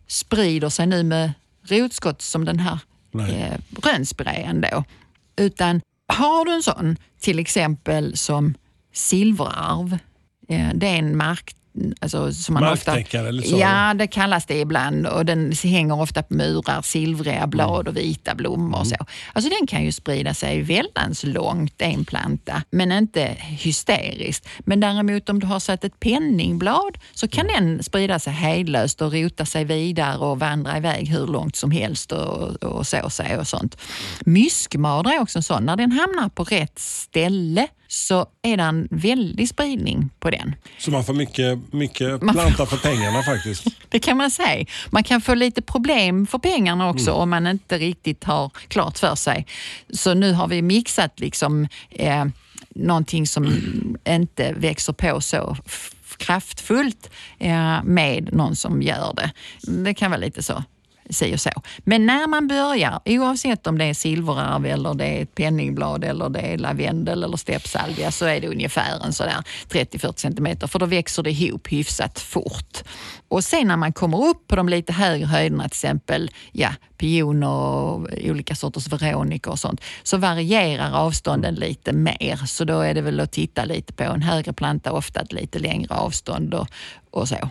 sprider 0.08 0.70
sig 0.70 0.88
nu 0.88 1.04
med 1.04 1.32
rotskott 1.64 2.22
som 2.22 2.46
den 2.46 2.60
här 2.60 2.80
Nej. 3.12 3.36
eh, 3.42 3.58
rönnspirean 3.84 4.62
då. 4.62 4.84
Utan 5.38 5.82
har 6.08 6.46
du 6.46 6.52
en 6.52 6.64
sån, 6.64 6.98
till 7.20 7.40
exempel 7.40 8.18
som 8.18 8.54
silverarv, 8.94 9.98
det 10.74 10.88
är 10.88 11.00
en 11.00 11.18
mark, 11.18 11.56
alltså, 12.00 12.34
som 12.34 12.54
man 12.54 12.64
ofta, 12.64 12.92
Marktäckare 12.92 13.28
eller 13.28 13.42
så? 13.42 13.58
Ja, 13.60 13.94
det 13.94 14.08
kallas 14.08 14.46
det 14.46 14.60
ibland 14.60 15.08
och 15.08 15.26
den 15.26 15.52
hänger 15.64 16.02
ofta 16.02 16.24
på 16.24 16.34
murar, 16.34 16.82
silvriga 16.82 17.48
blad 17.48 17.88
och 17.88 17.98
vita 17.98 18.36
blommor 18.36 18.80
och 18.80 18.88
så. 18.88 18.96
Alltså 19.34 19.52
den 19.60 19.68
kan 19.68 19.84
ju 19.84 19.92
sprida 19.92 20.34
sig 20.34 20.62
väldans 20.62 21.24
långt, 21.24 21.82
en 21.82 22.06
planta, 22.06 22.64
men 22.70 22.92
inte 22.92 23.36
hysteriskt. 23.40 24.48
Men 24.60 24.80
däremot 24.80 25.30
om 25.30 25.40
du 25.40 25.48
har 25.48 25.60
satt 25.60 25.84
ett 25.84 26.00
penningblad 26.00 26.98
så 27.14 27.28
kan 27.28 27.48
den 27.48 27.84
sprida 27.84 28.20
sig 28.20 28.34
hejdlöst 28.34 29.02
och 29.02 29.14
rota 29.14 29.46
sig 29.46 29.66
vidare 29.66 30.18
och 30.18 30.40
vandra 30.40 30.78
iväg 30.78 31.08
hur 31.08 31.28
långt 31.28 31.56
som 31.56 31.72
helst 31.72 32.12
och, 32.12 32.64
och 32.64 32.88
så 32.88 33.10
sig 33.10 33.38
och 33.38 33.48
sånt. 33.48 33.78
Myskmadra 34.26 35.14
är 35.14 35.22
också 35.22 35.40
en 35.40 35.44
sån. 35.44 35.66
När 35.66 35.76
den 35.76 35.92
hamnar 35.92 36.30
på 36.30 36.44
rätt 36.44 36.80
ställe 36.80 37.68
så 37.88 38.26
är 38.42 38.58
det 38.58 38.64
en 38.64 38.88
väldig 38.92 39.50
spridning 39.50 40.10
på 40.20 40.30
den. 40.30 40.56
Så 40.78 40.92
man 40.92 41.04
får 41.04 41.14
mycket, 41.14 41.74
mycket 41.74 42.20
planta 42.20 42.66
för 42.66 42.78
pengarna 42.78 43.24
faktiskt. 43.24 43.68
Det 43.90 44.00
kan 44.00 44.18
man 44.18 44.32
säga. 44.32 44.66
Man 44.90 45.04
kan 45.04 45.22
få 45.22 45.34
lite 45.34 45.62
problem 45.62 46.28
för 46.28 46.38
pengarna 46.38 46.90
också 46.90 47.12
om 47.12 47.30
man 47.30 47.48
inte 47.48 47.78
riktigt 47.78 48.24
har 48.24 48.52
klart 48.68 48.98
för 48.98 49.16
sig. 49.16 49.46
Så 49.90 50.14
nu 50.14 50.34
har 50.34 50.48
vi 50.48 50.62
mixat 50.62 51.20
liksom 51.20 51.68
eh, 51.90 52.26
någonting 52.70 53.28
som 53.28 53.54
inte 54.08 54.54
växer 54.54 54.94
på 54.94 55.22
så 55.22 55.58
kraftfullt 56.18 57.10
eh, 57.40 57.84
med 57.84 58.30
någon 58.34 58.56
som 58.56 58.82
gör 58.82 59.14
det. 59.14 59.32
Det 59.72 59.94
kan 59.94 60.12
vara 60.12 60.22
lite 60.22 60.44
så 60.44 60.64
si 61.10 61.36
och 61.36 61.40
så. 61.40 61.50
Men 61.78 62.06
när 62.06 62.28
man 62.28 62.48
börjar, 62.48 63.00
oavsett 63.06 63.68
om 63.68 63.78
det 63.78 63.86
är 63.86 63.94
silverarv 63.94 64.66
eller 64.66 64.94
det 64.94 65.06
är 65.06 65.22
ett 65.22 65.36
penningblad 65.36 66.04
eller 66.04 66.30
det 66.30 66.40
är 66.40 66.58
lavendel 66.58 67.24
eller 67.24 67.38
steppsalvia 67.38 68.12
så 68.12 68.26
är 68.26 68.42
det 68.42 68.48
ungefär 68.48 69.06
en 69.06 69.14
sådär 69.14 69.44
30-40 69.70 70.20
centimeter 70.20 70.68
för 70.68 70.80
då 70.80 70.86
växer 70.86 71.24
det 71.24 71.32
ihop 71.32 71.68
hyfsat 71.72 72.20
fort. 72.20 72.84
Och 73.28 73.44
sen 73.44 73.68
när 73.68 73.78
man 73.78 73.94
kommer 73.94 74.26
upp 74.26 74.48
på 74.48 74.56
de 74.56 74.70
lite 74.70 74.94
högre 74.94 75.26
höjderna, 75.26 75.64
till 75.64 75.68
exempel 75.68 76.32
ja, 76.52 76.70
pioner 76.98 77.48
och 77.48 78.10
olika 78.24 78.56
sorters 78.56 78.88
veronika 78.88 79.50
och 79.50 79.60
sånt, 79.60 79.82
så 80.04 80.18
varierar 80.18 80.94
avstånden 80.94 81.56
lite 81.56 81.94
mer. 81.94 82.36
Så 82.36 82.64
då 82.64 82.80
är 82.80 82.94
det 82.94 83.02
väl 83.02 83.20
att 83.20 83.32
titta 83.32 83.66
lite 83.66 83.94
på 83.94 84.04
en 84.04 84.22
högre 84.22 84.54
planta, 84.54 84.92
ofta 84.92 85.22
ett 85.22 85.34
lite 85.34 85.60
längre 85.60 85.96
avstånd 85.96 86.54
och, 86.54 86.68
och 87.12 87.28
så. 87.28 87.50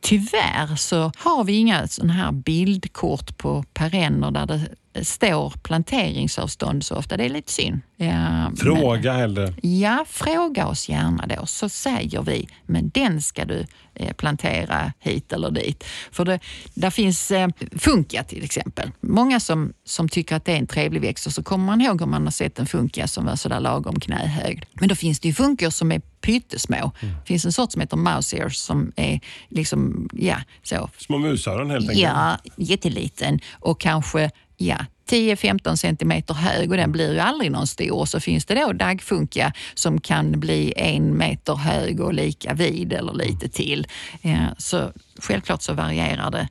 Tyvärr 0.00 0.76
så 0.76 1.12
har 1.16 1.44
vi 1.44 1.52
inga 1.52 1.88
sådana 1.88 2.12
här 2.12 2.32
bildkort 2.32 3.36
på 3.38 3.64
perenner 3.74 4.30
där 4.30 4.46
det 4.46 4.68
står 5.02 5.50
planteringsavstånd 5.62 6.84
så 6.84 6.96
ofta. 6.96 7.16
Det 7.16 7.24
är 7.24 7.28
lite 7.28 7.52
synd. 7.52 7.80
Ja, 7.96 8.52
Fråga 8.58 9.12
hellre. 9.12 9.54
Ja, 9.62 10.04
fråga 10.08 10.66
oss 10.66 10.88
gärna 10.88 11.26
då 11.26 11.46
så 11.46 11.68
säger 11.68 12.22
vi, 12.22 12.48
men 12.66 12.90
den 12.94 13.22
ska 13.22 13.44
du 13.44 13.66
eh, 13.94 14.12
plantera 14.12 14.92
hit 14.98 15.32
eller 15.32 15.50
dit. 15.50 15.84
För 16.12 16.24
det, 16.24 16.40
där 16.74 16.90
finns 16.90 17.30
eh, 17.30 17.48
funkia 17.78 18.24
till 18.24 18.44
exempel. 18.44 18.90
Många 19.00 19.40
som, 19.40 19.72
som 19.84 20.08
tycker 20.08 20.36
att 20.36 20.44
det 20.44 20.52
är 20.52 20.56
en 20.56 20.66
trevlig 20.66 21.00
växt 21.00 21.26
och 21.26 21.32
så 21.32 21.42
kommer 21.42 21.64
man 21.64 21.80
ihåg 21.80 22.02
om 22.02 22.10
man 22.10 22.24
har 22.24 22.30
sett 22.30 22.58
en 22.58 22.66
funkia 22.66 23.08
som 23.08 23.26
var 23.26 23.36
sådär 23.36 23.60
lagom 23.60 24.00
knähög. 24.00 24.64
Men 24.72 24.88
då 24.88 24.94
finns 24.94 25.20
det 25.20 25.28
ju 25.28 25.34
funkior 25.34 25.70
som 25.70 25.92
är 25.92 26.00
pyttesmå. 26.20 26.92
Det 27.00 27.26
finns 27.26 27.44
en 27.44 27.52
sort 27.52 27.72
som 27.72 27.80
heter 27.80 27.96
mouse 27.96 28.36
ears 28.36 28.56
som 28.56 28.92
är 28.96 29.20
liksom, 29.48 30.08
ja, 30.12 30.36
så 30.62 30.90
Små 30.98 31.18
musöron 31.18 31.70
helt 31.70 31.90
enkelt. 31.90 32.02
Ja, 32.02 32.38
jätteliten 32.56 33.40
och 33.52 33.80
kanske 33.80 34.30
ja, 34.60 34.76
10-15 35.10 35.76
centimeter 35.76 36.34
hög 36.34 36.70
och 36.70 36.76
den 36.76 36.92
blir 36.92 37.12
ju 37.12 37.18
aldrig 37.18 37.50
någon 37.50 37.66
stor. 37.66 38.04
Så 38.04 38.20
finns 38.20 38.44
det 38.44 38.54
då 38.54 38.72
daggfunka 38.72 39.52
som 39.74 40.00
kan 40.00 40.40
bli 40.40 40.72
en 40.76 41.18
meter 41.18 41.54
hög 41.54 42.00
och 42.00 42.14
lika 42.14 42.54
vid 42.54 42.92
eller 42.92 43.12
lite 43.12 43.48
till. 43.48 43.86
Eh, 44.22 44.46
Så 44.58 44.92
självklart 45.22 45.62
så 45.62 45.72
varierar 45.72 46.30
det 46.30 46.48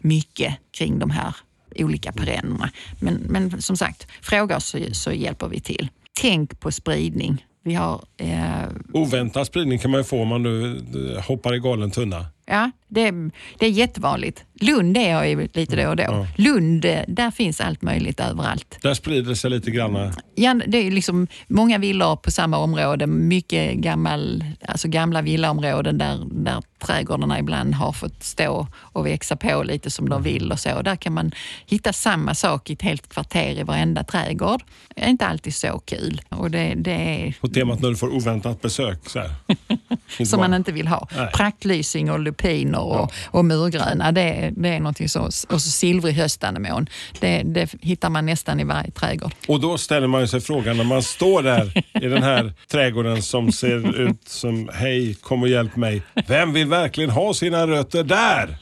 mycket 0.00 0.56
kring 0.78 0.98
de 0.98 1.10
här 1.10 1.36
olika 1.76 2.12
perennerna. 2.12 2.70
Men, 3.00 3.14
men 3.14 3.62
som 3.62 3.76
sagt, 3.76 4.06
fråga 4.22 4.56
oss 4.56 4.64
så, 4.66 4.78
så 4.92 5.12
hjälper 5.12 5.48
vi 5.48 5.60
till. 5.60 5.88
Tänk 6.20 6.60
på 6.60 6.72
spridning. 6.72 7.44
Vi 7.64 7.74
har 7.74 8.04
eh, 8.16 8.68
Oväntad 8.92 9.46
spridning 9.46 9.78
kan 9.78 9.90
man 9.90 10.00
ju 10.00 10.04
få 10.04 10.22
om 10.22 10.28
man 10.28 10.42
nu 10.42 10.76
eh, 11.16 11.22
hoppar 11.24 11.54
i 11.54 11.58
galen 11.58 11.90
tunna. 11.90 12.26
Ja, 12.46 12.70
det, 12.88 13.10
det 13.58 13.66
är 13.66 13.70
jättevanligt. 13.70 14.44
Lund 14.60 14.96
är 14.96 15.10
jag 15.10 15.28
ju 15.28 15.48
lite 15.52 15.76
då 15.76 15.88
och 15.88 15.96
då. 15.96 16.02
Ja. 16.02 16.26
Lund, 16.36 16.82
där 17.08 17.30
finns 17.30 17.60
allt 17.60 17.82
möjligt 17.82 18.20
överallt. 18.20 18.78
Där 18.82 18.94
sprider 18.94 19.28
det 19.28 19.36
sig 19.36 19.50
lite 19.50 19.70
grann. 19.70 20.12
Ja, 20.34 20.60
det 20.66 20.78
är 20.78 20.90
liksom 20.90 21.26
många 21.48 21.78
villor 21.78 22.16
på 22.16 22.30
samma 22.30 22.58
område, 22.58 23.06
mycket 23.06 23.74
gammal, 23.74 24.44
alltså 24.68 24.88
gamla 24.88 25.22
villaområden 25.22 25.98
där, 25.98 26.26
där 26.30 26.62
trädgårdarna 26.78 27.38
ibland 27.38 27.74
har 27.74 27.92
fått 27.92 28.22
stå 28.22 28.66
och 28.76 29.06
växa 29.06 29.36
på 29.36 29.62
lite 29.62 29.90
som 29.90 30.08
de 30.08 30.22
vill 30.22 30.52
och 30.52 30.60
så. 30.60 30.82
Där 30.82 30.96
kan 30.96 31.12
man 31.12 31.32
hitta 31.66 31.92
samma 31.92 32.34
sak 32.34 32.70
i 32.70 32.72
ett 32.72 32.82
helt 32.82 33.08
kvarter 33.08 33.60
i 33.60 33.62
varenda 33.62 34.04
trädgård. 34.04 34.62
Det 34.94 35.04
är 35.04 35.08
inte 35.08 35.26
alltid 35.26 35.54
så 35.54 35.78
kul. 35.78 36.20
Och 36.28 36.50
det, 36.50 36.74
det 36.74 36.90
är 36.90 37.36
På 37.40 37.48
temat 37.48 37.80
när 37.82 37.88
du 37.88 37.96
får 37.96 38.08
oväntat 38.08 38.62
besök. 38.62 39.08
Så 39.08 39.20
som 40.26 40.40
man 40.40 40.54
inte 40.54 40.72
vill 40.72 40.88
ha. 40.88 41.08
Nej. 41.16 41.30
Praktlysing 41.34 42.10
och 42.10 42.20
lupiner 42.20 42.80
och, 42.80 43.12
och 43.26 43.44
murgröna, 43.44 44.12
det, 44.12 44.20
är- 44.22 44.52
det 44.56 44.68
är 44.68 44.78
någonting 44.78 45.08
så. 45.08 45.20
Och 45.22 45.32
så 45.32 45.58
silvrig 45.60 46.14
höstanemon. 46.14 46.86
Det, 47.20 47.42
det 47.42 47.74
hittar 47.80 48.10
man 48.10 48.26
nästan 48.26 48.60
i 48.60 48.64
varje 48.64 48.90
trädgård. 48.90 49.32
Och 49.48 49.60
då 49.60 49.78
ställer 49.78 50.06
man 50.06 50.28
sig 50.28 50.40
frågan 50.40 50.76
när 50.76 50.84
man 50.84 51.02
står 51.02 51.42
där 51.42 51.84
i 52.02 52.06
den 52.08 52.22
här 52.22 52.52
trädgården 52.70 53.22
som 53.22 53.52
ser 53.52 54.00
ut 54.00 54.28
som 54.28 54.70
hej, 54.74 55.14
kom 55.14 55.42
och 55.42 55.48
hjälp 55.48 55.76
mig. 55.76 56.02
Vem 56.26 56.52
vill 56.52 56.66
verkligen 56.68 57.10
ha 57.10 57.34
sina 57.34 57.66
rötter 57.66 58.04
där? 58.04 58.58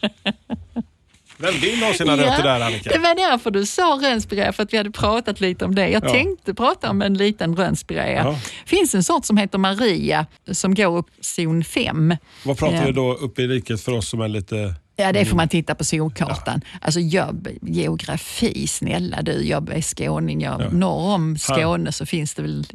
Vem 1.36 1.54
vill 1.60 1.82
ha 1.82 1.94
sina 1.94 2.16
rötter 2.16 2.42
där 2.42 2.60
Annika? 2.60 2.90
Det 2.90 2.98
var 2.98 3.30
därför 3.30 3.50
du 3.50 3.66
sa 3.66 3.98
rönnspirea, 4.02 4.52
för 4.52 4.62
att 4.62 4.72
vi 4.72 4.76
hade 4.76 4.90
pratat 4.90 5.40
lite 5.40 5.64
om 5.64 5.74
det. 5.74 5.88
Jag 5.88 6.04
Ja. 6.04 6.08
tänkte 6.10 6.54
prata 6.54 6.90
om 6.90 7.02
en 7.02 7.14
liten 7.14 7.56
rönnspirea. 7.56 8.24
Ja. 8.24 8.38
finns 8.66 8.94
en 8.94 9.02
sort 9.04 9.24
som 9.24 9.36
heter 9.36 9.58
Maria 9.58 10.26
som 10.52 10.74
går 10.74 10.96
upp 10.98 11.06
zon 11.20 11.64
5. 11.64 12.16
Vad 12.44 12.58
pratar 12.58 12.76
Ja. 12.76 12.82
vi 12.86 12.92
då 12.92 13.14
uppe 13.14 13.42
i 13.42 13.46
riket 13.48 13.80
för 13.80 13.92
oss 13.92 14.08
som 14.08 14.20
är 14.20 14.28
lite... 14.28 14.74
Ja, 14.96 15.12
det 15.12 15.24
får 15.24 15.36
man 15.36 15.48
titta 15.48 15.74
på 15.74 15.84
zonkartan. 15.84 16.60
Alltså 16.80 17.00
jag, 17.00 17.48
geografi, 17.62 18.66
snälla 18.66 19.22
du, 19.22 19.32
jag 19.48 19.70
är 19.72 19.80
skåning. 19.82 20.40
Jag, 20.40 20.60
Ja. 20.60 20.68
Norr 20.70 21.14
om 21.14 21.38
Skåne 21.38 21.92
så 21.92 22.06
finns 22.06 22.34
det 22.34 22.42
väl... 22.42 22.66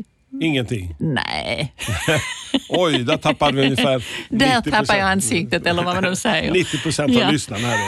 Ingenting. 0.41 0.95
Nej, 0.99 1.73
Oj, 2.69 3.03
där 3.03 3.17
tappade 3.17 3.57
vi 3.57 3.63
ungefär 3.65 4.03
där 4.29 4.47
90%. 4.61 4.71
tappar 4.71 4.95
jag 4.95 5.07
ansiktet 5.11 5.65
eller 5.65 5.83
vad 5.83 5.95
man 5.95 6.03
nu 6.03 6.15
säger. 6.15 6.51
90 6.53 6.77
procent 6.77 7.09
av 7.15 7.21
Ja. 7.21 7.29
lyssnarna 7.31 7.67
här 7.67 7.77
då. 7.77 7.85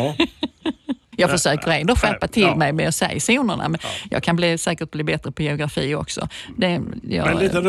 Ja. 0.00 0.14
Jag 1.20 1.30
försöker 1.30 1.70
ändå 1.70 1.96
skärpa 1.96 2.28
till 2.28 2.42
Ja. 2.42 2.54
mig 2.54 2.72
med 2.72 2.88
att 2.88 2.94
säga 2.94 3.20
zonerna, 3.20 3.68
men 3.68 3.80
jag 4.10 4.22
kan 4.22 4.36
bli, 4.36 4.58
säkert 4.58 4.90
bli 4.90 5.04
bättre 5.04 5.32
på 5.32 5.42
geografi 5.42 5.94
också. 5.94 6.28
Det, 6.56 6.80
jag, 7.02 7.26
Men 7.26 7.36
lite 7.38 7.58
eh, 7.58 7.64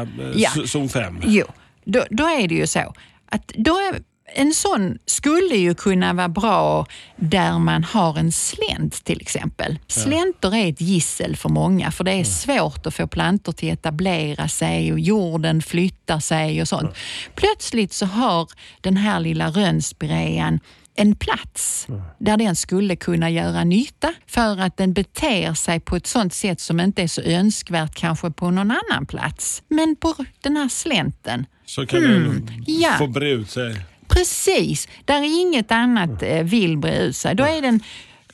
eh, 0.00 0.06
Ja. 0.36 0.50
z- 0.50 0.66
zon 0.66 0.88
5. 0.88 1.20
Jo, 1.26 1.44
då, 1.84 2.04
då 2.10 2.24
är 2.24 2.48
det 2.48 2.54
ju 2.54 2.66
så 2.66 2.94
att 3.30 3.46
då 3.56 3.70
är, 3.76 3.94
en 4.34 4.54
sån 4.54 4.98
skulle 5.06 5.56
ju 5.56 5.74
kunna 5.74 6.12
vara 6.12 6.28
bra 6.28 6.86
där 7.16 7.58
man 7.58 7.84
har 7.84 8.18
en 8.18 8.32
slänt 8.32 9.04
till 9.04 9.20
exempel. 9.20 9.78
Slänter 9.86 10.54
är 10.54 10.68
ett 10.68 10.80
gissel 10.80 11.36
för 11.36 11.48
många 11.48 11.90
för 11.90 12.04
det 12.04 12.12
är 12.12 12.24
svårt 12.24 12.86
att 12.86 12.94
få 12.94 13.06
plantor 13.06 13.52
till 13.52 13.72
att 13.72 13.78
etablera 13.78 14.48
sig 14.48 14.92
och 14.92 15.00
jorden 15.00 15.62
flyttar 15.62 16.18
sig 16.18 16.60
och 16.60 16.68
sånt. 16.68 16.96
Plötsligt 17.34 17.92
så 17.92 18.06
har 18.06 18.48
den 18.80 18.96
här 18.96 19.20
lilla 19.20 19.48
rönnspirean 19.48 20.60
en 20.96 21.16
plats 21.16 21.86
där 22.18 22.36
den 22.36 22.56
skulle 22.56 22.96
kunna 22.96 23.30
göra 23.30 23.64
nytta 23.64 24.14
för 24.26 24.60
att 24.60 24.76
den 24.76 24.92
beter 24.92 25.54
sig 25.54 25.80
på 25.80 25.96
ett 25.96 26.06
sånt 26.06 26.34
sätt 26.34 26.60
som 26.60 26.80
inte 26.80 27.02
är 27.02 27.08
så 27.08 27.20
önskvärt 27.20 27.94
kanske 27.94 28.30
på 28.30 28.50
någon 28.50 28.70
annan 28.70 29.06
plats. 29.06 29.62
Men 29.68 29.96
på 29.96 30.14
den 30.40 30.56
här 30.56 30.68
slänten. 30.68 31.46
Så 31.66 31.86
kan 31.86 32.02
den 32.02 32.50
ja. 32.66 32.94
få 32.98 33.06
bre 33.06 33.30
ut 33.30 33.50
sig. 33.50 33.76
Precis, 34.16 34.88
där 35.04 35.40
inget 35.40 35.72
annat 35.72 36.22
vill 36.42 36.78
bre 36.78 36.98
ut 36.98 37.16
sig. 37.16 37.34
Då 37.34 37.44
är 37.44 37.62
den 37.62 37.80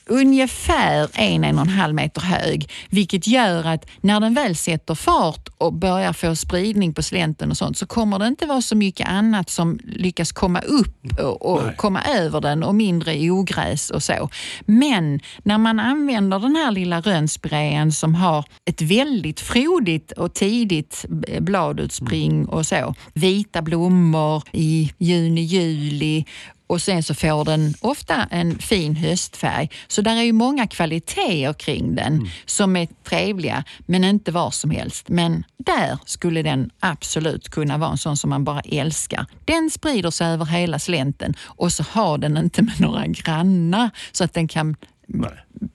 ungefär 0.05 1.09
en, 1.13 1.43
en 1.43 1.55
och 1.55 1.65
en 1.65 1.69
halv 1.69 1.95
meter 1.95 2.21
hög, 2.21 2.69
vilket 2.89 3.27
gör 3.27 3.67
att 3.67 3.85
när 4.01 4.19
den 4.19 4.33
väl 4.33 4.55
sätter 4.55 4.95
fart 4.95 5.49
och 5.57 5.73
börjar 5.73 6.13
få 6.13 6.35
spridning 6.35 6.93
på 6.93 7.03
slänten 7.03 7.51
och 7.51 7.57
sånt 7.57 7.77
så 7.77 7.85
kommer 7.85 8.19
det 8.19 8.27
inte 8.27 8.45
vara 8.45 8.61
så 8.61 8.75
mycket 8.75 9.07
annat 9.07 9.49
som 9.49 9.79
lyckas 9.83 10.31
komma 10.31 10.59
upp 10.59 11.19
och, 11.19 11.53
och 11.53 11.77
komma 11.77 12.01
över 12.03 12.41
den 12.41 12.63
och 12.63 12.75
mindre 12.75 13.29
ogräs 13.29 13.89
och 13.89 14.03
så. 14.03 14.29
Men 14.65 15.19
när 15.43 15.57
man 15.57 15.79
använder 15.79 16.39
den 16.39 16.55
här 16.55 16.71
lilla 16.71 17.01
rönnspirean 17.01 17.91
som 17.91 18.15
har 18.15 18.45
ett 18.69 18.81
väldigt 18.81 19.39
frodigt 19.39 20.11
och 20.11 20.33
tidigt 20.33 21.05
bladutspring 21.39 22.45
och 22.45 22.65
så, 22.65 22.95
vita 23.13 23.61
blommor 23.61 24.43
i 24.51 24.91
juni, 24.97 25.41
juli 25.41 26.25
och 26.67 26.81
sen 26.81 27.03
så 27.03 27.13
får 27.13 27.45
den 27.45 27.73
ofta 27.81 28.23
en 28.31 28.59
fin 28.59 28.95
höstfärg. 28.95 29.69
Så 29.87 30.01
där 30.01 30.15
är 30.15 30.21
ju 30.23 30.31
många 30.33 30.67
kvaliteter 30.67 31.53
kring 31.53 31.95
den 31.95 32.13
Mm. 32.13 32.27
som 32.45 32.75
är 32.75 32.87
trevliga, 33.03 33.63
men 33.85 34.03
inte 34.03 34.31
var 34.31 34.51
som 34.51 34.71
helst. 34.71 35.09
Men 35.09 35.43
där 35.57 35.97
skulle 36.05 36.41
den 36.41 36.69
absolut 36.79 37.49
kunna 37.49 37.77
vara 37.77 37.91
en 37.91 37.97
sån 37.97 38.17
som 38.17 38.29
man 38.29 38.43
bara 38.43 38.59
älskar. 38.61 39.25
Den 39.45 39.69
sprider 39.69 40.11
sig 40.11 40.27
över 40.27 40.45
hela 40.45 40.79
slänten 40.79 41.33
och 41.41 41.73
så 41.73 41.83
har 41.91 42.17
den 42.17 42.37
inte 42.37 42.61
med 42.61 42.79
några 42.81 43.07
grannar 43.07 43.89
så 44.11 44.23
att 44.23 44.33
den 44.33 44.47
kan 44.47 44.75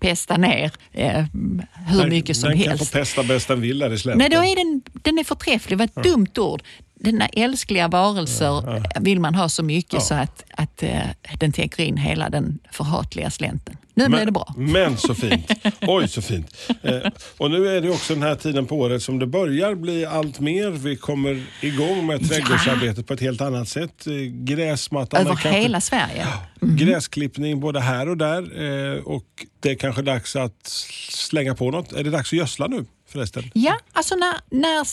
pesta 0.01 0.37
ner 0.37 0.73
eh, 0.93 1.25
hur 1.87 1.99
Den- 2.01 2.09
mycket 2.09 2.37
som 2.37 2.49
den 2.49 2.59
helst. 2.59 2.79
kan 2.79 2.87
få 2.87 2.93
pesta 2.99 3.23
bäst 3.23 3.49
den 3.49 3.61
vill 3.61 3.79
där 3.79 3.93
i 3.93 3.99
slänten. 3.99 4.19
Nej, 4.19 4.29
då 4.31 4.45
är 4.45 4.57
den, 4.57 4.83
den 5.03 5.19
är 5.19 5.25
förträfflig. 5.25 5.79
Det 5.79 5.87
var 5.87 6.03
ett 6.03 6.05
dumt 6.11 6.39
ord. 6.39 6.63
Denna 7.01 7.27
älskliga 7.29 7.89
varelser 7.89 8.83
vill 9.01 9.21
man 9.21 9.35
ha 9.35 9.49
så 9.49 9.63
mycket 9.63 10.03
så 10.03 10.15
att, 10.15 10.45
att 10.51 10.83
eh, 10.83 11.01
den 11.39 11.53
täcker 11.53 11.83
in 11.85 11.97
hela 11.97 12.31
den 12.31 12.59
förhatliga 12.73 13.31
slänten. 13.31 13.77
Nu 13.95 14.09
blir 14.09 14.25
det 14.27 14.33
bra. 14.33 14.55
Men 14.57 14.97
så 14.97 15.15
fint. 15.15 15.51
Oj, 15.81 16.09
så 16.09 16.23
fint. 16.23 16.55
Eh, 16.83 16.97
och 17.39 17.51
nu 17.51 17.69
är 17.69 17.81
det 17.81 17.91
också 17.91 18.15
den 18.15 18.23
här 18.23 18.35
tiden 18.35 18.67
på 18.67 18.77
året 18.77 19.03
som 19.03 19.19
det 19.19 19.27
börjar 19.27 19.75
bli 19.75 20.07
allt 20.07 20.41
mer. 20.41 20.71
Vi 20.71 20.97
kommer 20.97 21.45
igång 21.61 22.07
med 22.07 22.29
trädgårdsarbetet 22.29 23.07
på 23.07 23.15
ett 23.15 23.21
helt 23.21 23.41
annat 23.41 23.69
sätt. 23.69 24.07
Eh, 24.07 24.13
Gräsmattan. 24.31 25.21
Över 25.21 25.31
kanske- 25.31 25.61
hela 25.61 25.81
Sverige. 25.81 26.27
Gräsklippning 26.61 27.61
både 27.61 27.81
här 27.81 28.09
och 28.09 28.17
där. 28.17 28.43
Eh, 28.97 29.03
och 29.03 29.25
det 29.61 29.71
är 29.71 29.75
kanske 29.75 30.03
dags 30.03 30.37
att 30.37 30.67
slänga 31.11 31.55
på 31.55 31.71
något. 31.71 31.93
Är 31.93 32.05
det 32.05 32.11
dags 32.11 32.33
att 32.33 32.39
gödsla 32.39 32.67
nu 32.67 32.85
förresten? 33.09 33.43
Ja, 33.55 33.79
alltså 33.93 34.15
när, 34.15 34.35
när, 34.51 34.87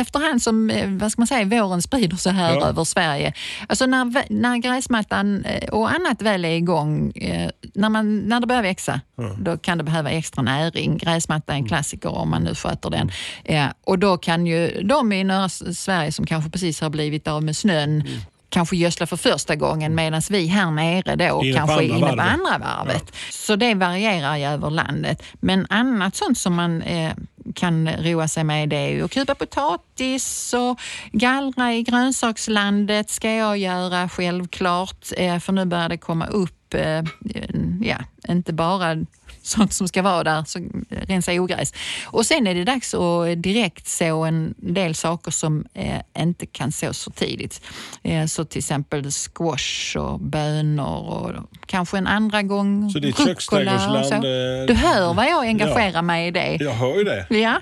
efterhand 0.00 0.42
som 0.42 0.70
eh, 0.70 0.90
vad 0.90 1.12
ska 1.12 1.20
man 1.20 1.26
säga, 1.26 1.44
våren 1.44 1.82
sprider 1.82 2.16
sig 2.16 2.32
här 2.32 2.54
Ja. 2.54 2.66
över 2.66 2.84
Sverige. 2.84 3.32
Alltså 3.68 3.86
när, 3.86 4.32
när 4.32 4.56
gräsmattan 4.56 5.44
eh, 5.44 5.68
och 5.68 5.90
annat 5.90 6.22
väl 6.22 6.44
är 6.44 6.56
igång, 6.56 7.12
eh, 7.16 7.50
när, 7.74 7.88
man, 7.88 8.18
när 8.18 8.40
det 8.40 8.46
börjar 8.46 8.62
växa, 8.62 9.00
då 9.38 9.56
kan 9.58 9.78
det 9.78 9.84
behöva 9.84 10.10
extra 10.10 10.42
näring. 10.42 10.96
Gräsmatta 10.98 11.52
är 11.52 11.56
en 11.56 11.68
klassiker 11.68 12.08
om 12.10 12.30
man 12.30 12.42
nu 12.42 12.54
sköter 12.54 12.90
den. 12.90 13.10
Eh, 13.44 13.66
Och 13.84 13.98
då 13.98 14.16
kan 14.18 14.46
ju 14.46 14.82
de 14.82 15.12
i 15.12 15.24
norra 15.24 15.48
Sverige 15.48 16.12
som 16.12 16.26
kanske 16.26 16.50
precis 16.50 16.80
har 16.80 16.90
blivit 16.90 17.28
av 17.28 17.42
med 17.42 17.56
snön 17.56 18.04
kanske 18.48 18.76
gödsla 18.76 19.06
för 19.06 19.16
första 19.16 19.56
gången 19.56 19.94
medan 19.94 20.22
vi 20.30 20.46
här 20.46 20.70
nere 20.70 21.16
då 21.16 21.44
Inne 21.44 21.56
kanske 21.56 21.76
är 21.76 21.82
inne 21.82 21.94
på 22.00 22.06
varvet. 22.06 22.26
andra 22.26 22.58
varvet. 22.58 23.12
Så 23.30 23.56
det 23.56 23.74
varierar 23.74 24.36
ju 24.36 24.44
över 24.44 24.70
landet. 24.70 25.22
Men 25.34 25.66
annat 25.70 26.16
sånt 26.16 26.38
som 26.38 26.54
man 26.54 26.82
eh, 26.82 27.12
kan 27.54 27.88
roa 27.88 28.28
sig 28.28 28.44
med 28.44 28.68
det 28.68 28.76
är 28.76 28.88
ju 28.88 29.04
att 29.04 29.10
kupa 29.10 29.34
potatis 29.34 30.54
och 30.54 30.80
gallra 31.12 31.74
i 31.74 31.82
grönsakslandet 31.82 33.10
ska 33.10 33.32
jag 33.32 33.58
göra 33.58 34.08
självklart. 34.08 35.06
Eh, 35.16 35.38
för 35.38 35.52
nu 35.52 35.64
börjar 35.64 35.88
det 35.88 35.98
komma 35.98 36.26
upp, 36.26 36.74
eh, 36.74 37.02
ja, 37.80 37.98
inte 38.28 38.52
bara 38.52 38.96
sånt 39.46 39.72
som 39.72 39.88
ska 39.88 40.02
vara 40.02 40.24
där, 40.24 40.44
så 40.44 40.58
rensa 40.90 41.32
ogräs. 41.32 41.72
Och 42.06 42.26
sen 42.26 42.46
är 42.46 42.54
det 42.54 42.64
dags 42.64 42.94
att 42.94 43.42
direkt 43.42 43.88
så 43.88 44.24
en 44.24 44.54
del 44.58 44.94
saker 44.94 45.30
som 45.30 45.66
eh, 45.74 46.00
inte 46.18 46.46
kan 46.46 46.72
sås 46.72 47.04
för 47.04 47.10
tidigt. 47.10 47.60
Eh, 48.02 48.26
så 48.26 48.44
till 48.44 48.58
exempel 48.58 49.10
squash 49.10 49.96
och 49.96 50.20
bönor 50.20 51.32
och 51.32 51.46
kanske 51.66 51.98
en 51.98 52.06
andra 52.06 52.42
gång 52.42 52.90
Så 52.90 52.98
ditt 52.98 53.18
köksträdgårdsland, 53.26 54.06
så. 54.06 54.14
eh, 54.14 54.66
Du 54.66 54.74
hör 54.74 55.14
vad 55.14 55.26
jag 55.26 55.46
engagerar 55.46 56.02
mig 56.02 56.26
i 56.26 56.30
det. 56.30 56.56
Jag 56.60 56.72
hör 56.72 56.98
ju 56.98 57.04
det. 57.04 57.26
Ja. 57.30 57.60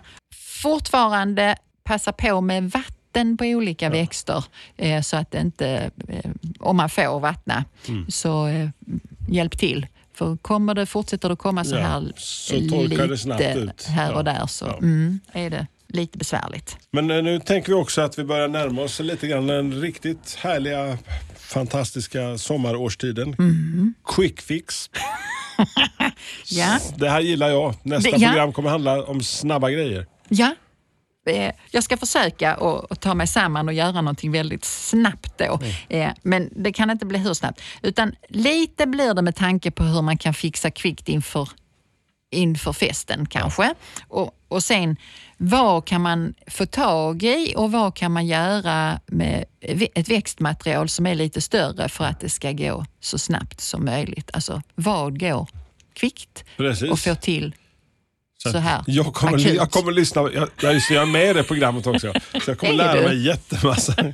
Fortfarande 0.62 1.56
passa 1.84 2.12
på 2.12 2.40
med 2.40 2.70
vatten 2.70 3.36
på 3.36 3.44
olika 3.44 3.90
växter 3.90 4.44
eh, 4.76 5.00
så 5.02 5.16
att 5.16 5.30
det 5.30 5.40
inte, 5.40 5.90
eh, 6.08 6.30
om 6.60 6.76
man 6.76 6.88
får 6.90 7.20
vattna, 7.20 7.64
Mm. 7.88 8.10
så 8.10 8.48
hjälp 9.28 9.58
till. 9.58 9.86
För 10.14 10.36
kommer 10.36 10.74
det, 10.74 10.86
fortsätter 10.86 11.28
det 11.28 11.32
att 11.32 11.38
komma 11.38 11.64
så 11.64 11.74
Ja, 11.74 11.80
här 11.80 12.12
så 12.16 12.54
det 13.08 13.18
snabbt 13.18 13.40
lite 13.56 13.90
här 13.90 14.12
och 14.12 14.18
Ja, 14.18 14.22
där 14.22 14.46
så 14.46 14.64
ja. 14.64 14.78
mm, 14.78 15.20
är 15.32 15.50
det 15.50 15.66
lite 15.88 16.18
besvärligt. 16.18 16.76
Men 16.90 17.10
eh, 17.10 17.22
nu 17.22 17.40
tänker 17.40 17.68
vi 17.68 17.74
också 17.78 18.00
att 18.00 18.18
vi 18.18 18.24
börjar 18.24 18.48
närma 18.48 18.82
oss 18.82 19.00
lite 19.00 19.26
grann 19.26 19.46
den 19.46 19.80
riktigt 19.80 20.34
härliga, 20.40 20.98
fantastiska 21.38 22.38
sommarårstiden. 22.38 23.34
Mm. 23.38 23.94
Quick 24.16 24.40
fix. 24.40 24.90
Ja. 26.50 26.78
Det 26.96 27.08
här 27.10 27.20
gillar 27.20 27.48
jag. 27.48 27.74
Nästa 27.82 28.10
Det- 28.10 28.16
ja. 28.16 28.28
program 28.28 28.52
kommer 28.52 28.70
handla 28.70 29.04
om 29.04 29.22
snabba 29.22 29.70
grejer. 29.70 30.06
Ja. 30.28 30.54
Eh, 31.26 31.52
Jag 31.70 31.84
ska 31.84 31.96
försöka 31.96 32.54
att 32.90 33.00
ta 33.00 33.14
mig 33.14 33.26
samman 33.26 33.68
och 33.68 33.74
göra 33.74 33.92
någonting 34.00 34.32
väldigt 34.32 34.64
snabbt 34.64 35.38
då. 35.38 35.60
Eh, 35.88 36.10
Men 36.22 36.50
det 36.56 36.72
kan 36.72 36.90
inte 36.90 37.06
bli 37.06 37.18
hur 37.18 37.34
snabbt. 37.34 37.60
Utan 37.82 38.14
lite 38.28 38.86
blir 38.86 39.14
det 39.14 39.22
med 39.22 39.36
tanke 39.36 39.70
på 39.70 39.82
hur 39.84 40.02
man 40.02 40.18
kan 40.18 40.34
fixa 40.34 40.70
kvickt 40.70 41.08
inför, 41.08 41.48
inför 42.30 42.72
festen 42.72 43.26
kanske. 43.26 43.74
Och, 44.08 44.30
och 44.48 44.62
sen 44.62 44.96
vad 45.36 45.84
kan 45.86 46.00
man 46.02 46.34
få 46.46 46.66
tag 46.66 47.22
i 47.22 47.54
och 47.56 47.72
vad 47.72 47.94
kan 47.96 48.12
man 48.12 48.26
göra 48.26 49.00
med 49.06 49.44
ett 49.94 50.08
växtmaterial 50.08 50.88
som 50.88 51.06
är 51.06 51.14
lite 51.14 51.40
större 51.40 51.88
för 51.88 52.04
att 52.04 52.20
det 52.20 52.28
ska 52.28 52.52
gå 52.52 52.84
så 53.00 53.18
snabbt 53.18 53.60
som 53.60 53.84
möjligt. 53.84 54.30
Alltså 54.32 54.62
vad 54.74 55.20
går 55.20 55.48
kvickt 55.92 56.44
Precis. 56.56 56.90
och 56.90 56.98
få 56.98 57.14
till 57.14 57.54
så, 58.52 58.58
här 58.58 58.82
Jag 58.86 59.14
kommer, 59.14 59.32
akut. 59.38 59.54
jag 59.54 59.70
kommer 59.70 59.92
lyssna. 59.92 60.20
Jag, 60.34 60.48
jag, 60.60 60.74
jag 60.90 61.02
är 61.02 61.06
med 61.06 61.30
i 61.30 61.32
det 61.32 61.42
programmet 61.42 61.86
också. 61.86 62.12
Så 62.44 62.50
jag 62.50 62.58
kommer 62.58 62.72
Är 62.72 62.76
lära 62.76 62.94
du? 63.00 63.02
mig 63.08 63.26
jättemassa. 63.26 63.94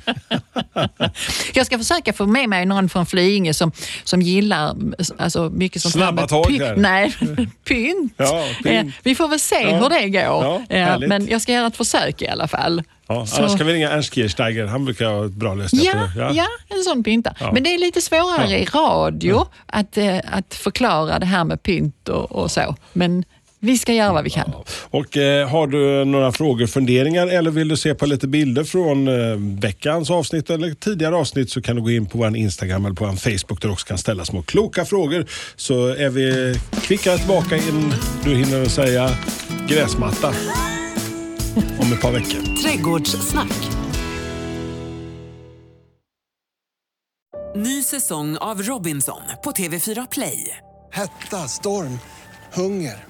Jag 1.54 1.66
ska 1.66 1.78
försöka 1.78 2.12
få 2.12 2.26
med 2.26 2.48
mig 2.48 2.66
någon 2.66 2.88
från 2.88 3.06
Flyinge 3.06 3.54
som, 3.54 3.72
som 4.04 4.22
gillar 4.22 4.76
alltså, 5.18 5.50
mycket 5.50 5.82
sånt 5.82 5.94
Snabba 5.94 6.26
tag 6.26 6.50
här. 6.50 6.76
Nej, 6.76 7.14
pynt. 7.68 8.14
Ja, 8.16 8.44
pynt. 8.62 8.88
Eh, 8.88 9.00
Vi 9.02 9.14
får 9.14 9.28
väl 9.28 9.40
se 9.40 9.60
Ja. 9.62 9.76
hur 9.76 9.88
det 9.88 10.08
går. 10.08 10.64
Ja. 10.68 10.98
Men 10.98 11.28
jag 11.28 11.40
ska 11.42 11.52
göra 11.52 11.66
ett 11.66 11.76
försök 11.76 12.22
i 12.22 12.28
alla 12.28 12.48
fall. 12.48 12.82
Ja, 13.08 13.26
Så- 13.26 13.36
annars 13.42 13.58
kan 13.58 13.66
vi 13.66 13.72
ringa 13.72 13.90
Ernst 13.90 14.14
Kirchsteiger. 14.14 14.66
Han 14.66 14.84
brukar 14.84 15.06
ha 15.06 15.24
ett 15.26 15.32
bra 15.32 15.54
lösning 15.54 15.82
Ja, 15.84 15.94
det. 16.16 16.34
ja. 16.34 16.46
en 16.68 16.82
sån 16.84 17.04
pynta. 17.04 17.34
Ja. 17.40 17.52
Men 17.52 17.62
det 17.62 17.74
är 17.74 17.78
lite 17.78 18.00
svårare 18.00 18.50
Ja. 18.50 18.56
i 18.56 18.64
radio 18.64 19.46
att, 19.66 19.96
eh, 19.96 20.16
att 20.32 20.54
förklara 20.54 21.18
det 21.18 21.26
här 21.26 21.44
med 21.44 21.62
pynt 21.62 22.08
och, 22.08 22.32
och 22.32 22.50
så. 22.50 22.76
Men 22.92 23.24
vi 23.60 23.78
ska 23.78 23.92
göra 23.92 24.12
vad 24.12 24.24
vi 24.24 24.30
kan. 24.30 24.52
Och 24.90 25.16
eh, 25.16 25.48
Har 25.48 25.66
du 25.66 26.04
några 26.04 26.32
frågor, 26.32 26.66
funderingar 26.66 27.26
eller 27.26 27.50
vill 27.50 27.68
du 27.68 27.76
se 27.76 27.94
på 27.94 28.06
lite 28.06 28.28
bilder 28.28 28.64
från 28.64 29.08
eh, 29.08 29.36
veckans 29.60 30.10
avsnitt 30.10 30.50
eller 30.50 30.74
tidigare 30.74 31.16
avsnitt 31.16 31.50
så 31.50 31.62
kan 31.62 31.76
du 31.76 31.82
gå 31.82 31.90
in 31.90 32.06
på 32.06 32.18
vår 32.18 32.36
Instagram 32.36 32.84
eller 32.84 32.96
på 32.96 33.06
vår 33.06 33.12
Facebook 33.12 33.62
där 33.62 33.68
du 33.68 33.72
också 33.72 33.86
kan 33.86 33.98
ställa 33.98 34.24
små 34.24 34.42
kloka 34.42 34.84
frågor. 34.84 35.26
Så 35.56 35.86
är 35.86 36.08
vi 36.08 36.54
kvicka 36.80 37.16
tillbaka 37.16 37.56
in 37.56 37.94
du 38.24 38.34
hinner 38.34 38.64
säga 38.64 39.10
gräsmatta 39.68 40.28
om 41.78 41.92
ett 41.92 42.00
par 42.00 42.12
veckor. 42.12 42.62
Trädgårdssnack. 42.62 43.52
Ny 47.56 47.82
säsong 47.82 48.36
av 48.36 48.62
Robinson 48.62 49.22
på 49.44 49.50
TV4 49.50 50.08
Play. 50.10 50.56
Hetta, 50.92 51.36
storm, 51.36 51.98
hunger. 52.52 53.09